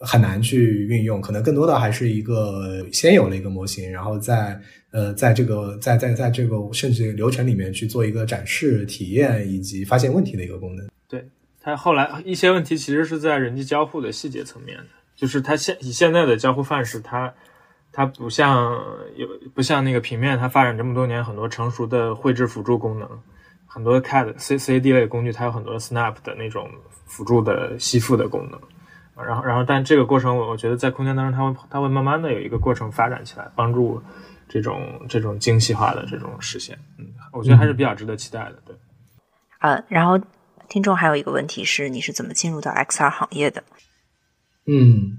[0.00, 10.88] 很难去运用，可能更多的还是一个先有了一个模型，然后在呃在这个在在在这个甚至流程里面去做一个展示、体验以及发现问题的一个功能。
[11.08, 11.24] 对，
[11.60, 14.84] 它后来一些问题其实是在人机交互的细节层面的，
[15.16, 17.32] 就是它现以现在的交互范式，它。
[17.90, 18.78] 它不像
[19.16, 23.08] 有不像那个平面，它发展这么多年，很多成熟的绘制辅助功能，
[23.66, 26.70] 很多 CAD、C、CAD 类工具，它有很多 Snap 的那种
[27.06, 28.60] 辅助的吸附的功能。
[29.26, 34.02] 然后，然后，但这个过程，我我觉得在空间当中，它会它会慢慢的有一个过程发展起来，帮助
[34.48, 36.78] 这种这种精细化的这种实现。
[36.98, 38.62] 嗯，我觉得还是比较值得期待的。
[38.64, 38.76] 对。
[39.60, 40.20] 呃，然后
[40.68, 43.62] 听众还有一个问题是，你是怎么进入到 XR 行业的？
[44.66, 45.18] 嗯。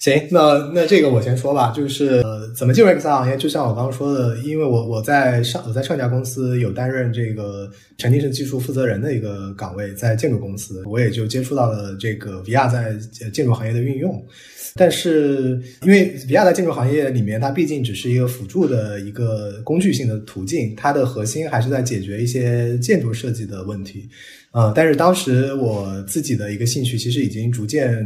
[0.00, 3.36] 行，那那这个我先说吧，就是呃，怎么进入 XR 行业？
[3.36, 12.94] 就像我刚刚说的，因为我我在上我在上家公司有担任这个沉浸式技术负责人的一个岗位，在建筑公司，我也就接触到了这个 VR 在
[13.28, 14.24] 建筑行业的运用。
[14.74, 24.08] 但是因为 VR 在建筑行业里面，它毕竟只是一个辅助的一个工具性的途径，它的核心还是在解决一些建筑设计的问题。
[24.52, 28.02] 呃，但是当时我自己的一个兴趣其实已经逐渐。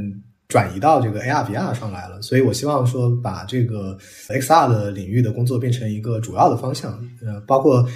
[0.48, 3.96] 转移到这个 AR VR 上来了，所以我希望说把这个
[4.28, 6.92] XR 的领域的工作变成一个主要的方向。
[7.24, 7.88] 呃，包括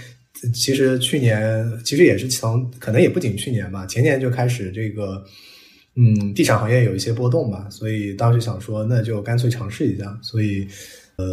[0.55, 5.23] 其实去年其实也是从可能也不仅去年吧，前年就开始这个
[5.97, 10.67] 嗯地产行业有一些波动吧，所以当时想说那就干脆尝试一下，所以
[11.17, 11.27] 呃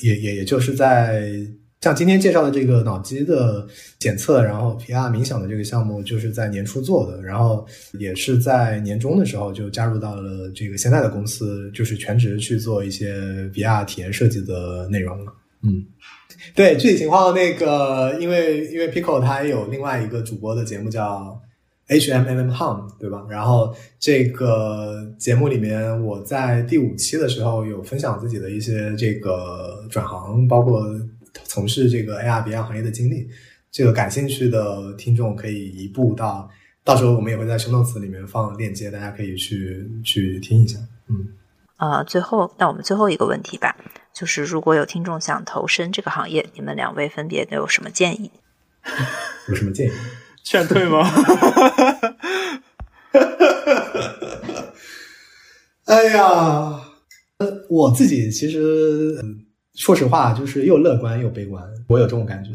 [0.00, 1.32] 也也也就是在。
[1.80, 3.66] 像今天介绍的这个脑机的
[3.98, 7.66] 检测，然后 PR 冥想的这个项目，就是在年初做的，然后
[7.98, 13.14] 也是在年终的时候就加入到了这个现在的公司，就是全职去做一些
[13.54, 15.32] VR 体验设计的内容了。
[15.62, 15.82] 嗯，
[16.54, 21.40] 对，具体情况那个，因为因为 Pico 它有另外一个主播的节目叫
[21.88, 23.24] HMM Hum，对吧？
[23.30, 30.84] 然后这个节目里面，我在第五期的时候有分享自己的一些这个转行，包括。
[31.44, 33.28] 从事这个 AR VR 行业的经历，
[33.70, 36.50] 这个感兴趣的听众可以移步到，
[36.84, 40.78] 到时候我们也会在生动词里面放链接，大家可以去去听一下。
[41.08, 41.28] 嗯，
[41.76, 43.76] 啊，最后那我们最后一个问题吧，
[44.14, 48.30] 就是如果有听众想投身这个行业，你们两位分别都有什么建议？
[49.48, 49.92] 有什么建议？
[50.42, 51.08] 劝退吗？
[55.84, 56.80] 哎呀，
[57.38, 59.18] 呃，我自己其实。
[59.80, 62.50] 说实话，就是又乐观又悲观，我有这种感觉，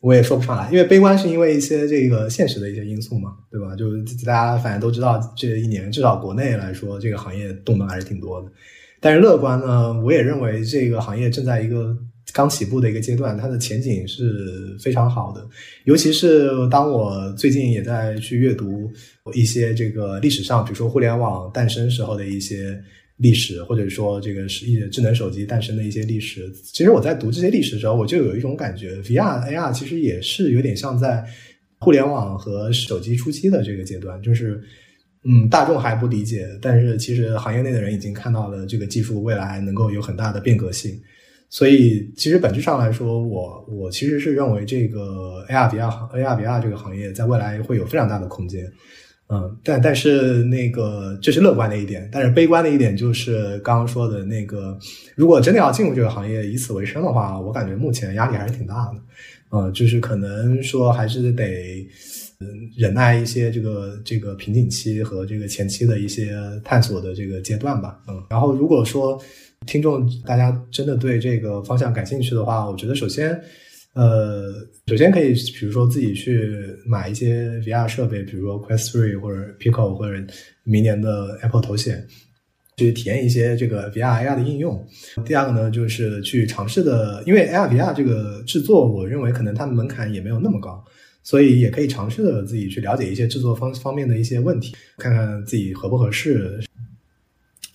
[0.00, 0.66] 我也说不上来。
[0.72, 3.76] 因为悲观是因为一些这个现实的一些因素嘛，对吧？
[3.76, 3.84] 就
[4.24, 8.50] 大家反正都知道，这一年至少国内来说，这个行业动能还是挺多的。
[8.98, 11.94] 但是乐观呢，我也认为这个行业正在一个
[12.32, 15.46] 刚起步的一个阶段，它的前景是非常好的。
[15.84, 18.90] 尤其是当我最近也在去阅读
[19.34, 22.82] 一些这个历史上，比如说互联网诞生时候的一些。
[23.20, 26.50] 历史，或者说这个是一智能手机诞生的一些历史。
[26.72, 31.24] 其实我在读这些历史的时候，我就有一种感觉，VR、AR 其实也是有点像在
[31.78, 34.60] 互联网和手机初期的这个阶段，就是
[35.24, 40.98] 嗯，大众还不理解，但是其实行业内的人已经看到了这个技术未来能够有很大的变革性。
[41.50, 48.64] 所以，其实本质上来说，我我其实是认为这个 AR VR 行 AR VR 这个行业在未来会有非常大的空间，
[49.32, 54.76] 嗯，但但是那个这是乐观的一点，但是悲观的一点就是刚刚说的那个，
[55.14, 59.00] 如果真的要进入这个行业以此为生的话，我感觉目前压力还是挺大的，
[59.50, 61.86] 嗯，就是可能说还是得
[62.40, 69.20] 嗯忍耐一些这个这个瓶颈期和这个前期的一些探索的这个阶段吧，嗯，然后如果说。
[69.66, 73.38] 听众，大家真的对这个方向感兴趣的话，我觉得首先，
[73.94, 74.52] 呃，
[74.86, 76.48] 首先可以，比如说自己去
[76.86, 80.24] 买一些 VR 设备，比如说 Quest 3或者 Pico 或者
[80.62, 82.06] 明年的 Apple 头显，
[82.76, 84.86] 去体验一些这个 VR AR 的应用。
[85.24, 90.84] 第二个呢，就是去尝试的，因为 AR VR 这个制作，我认为可能它的门槛也没有那么高，
[91.24, 96.60] 所以也可以尝试的自己去了解一些制作方方面的一些问题，看看自己合不合适。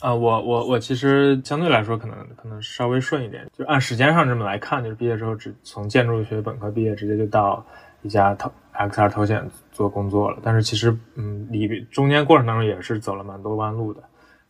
[0.01, 7.65] 啊，我我我其实相对来说可能可能稍微顺一点，就按时间上这么来看，就是毕业之后只从建筑学本科毕业，直接就到
[8.01, 10.37] 一家头 XR 头显做工作了。
[10.43, 14.03] 但是其实嗯，里中间过程当中也是走了蛮多弯路的。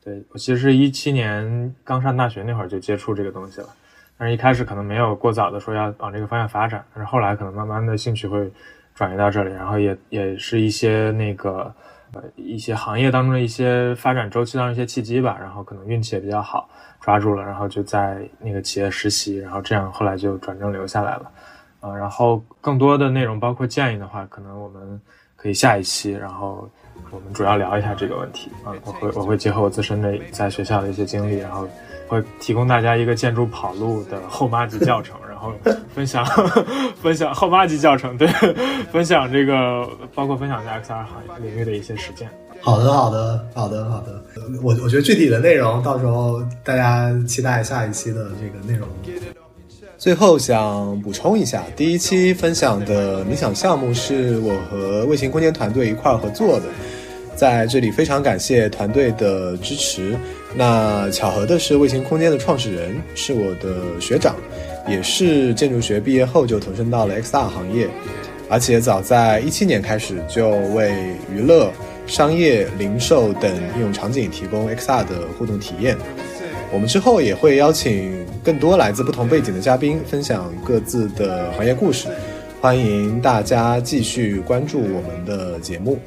[0.03, 3.67] 对我其实一七年刚上大学那会儿就接触这个东西了，
[4.17, 8.51] 但是一开始可能没有过早的说要往这个方向发展，但是后来可能慢慢的兴趣会
[8.95, 11.73] 转移到这里，然后也也是一些那个。
[12.15, 16.69] 呃，一些行业当中的一些发展周期当中一些契机吧，然后可能运气也比较好，
[17.01, 21.29] 抓住了，然后就在那个企业实习，然后这样后来就转正留下来了。
[21.81, 24.99] 呃，然后更多的内容包括建议的话，可能我们
[25.35, 26.69] 可以下一期，然后
[27.11, 28.49] 我们主要聊一下这个问题。
[28.63, 31.67] 啊，我会我会结合我自身的在学校的一些经历，然后
[32.07, 35.17] 会提供大家一个建筑跑路的后妈级教程。
[35.93, 36.25] 分享
[37.01, 38.27] 分享后八级教程，对，
[38.91, 42.29] 分享这个包括分享在 XR 行业领域的一些实践。
[42.61, 44.23] 好的，好的，好的，好的。
[44.63, 48.87] 我我觉得具体的内容到时候大家期待下一期的这个内容。
[49.97, 56.65] 最后想补充一下，第一期分享的冥想项目是我和卫星空间团队一块儿合作的，
[57.35, 60.15] 在这里非常感谢团队的支持。
[60.55, 64.35] 那巧合的是，卫星空间的创始人是我的学长。
[64.87, 67.87] 也是建筑学毕业后就投身到了 XR 行业，
[68.49, 70.93] 而且早在一七年开始就为
[71.33, 71.71] 娱乐、
[72.05, 75.97] 商业、零售等应用场景提供 XR 的互动体验。
[76.71, 82.07] 我们之后也会邀请更多来自不同背景的嘉宾分享各自的行业故事，
[82.59, 85.97] 欢迎大家继续关注我们的节目。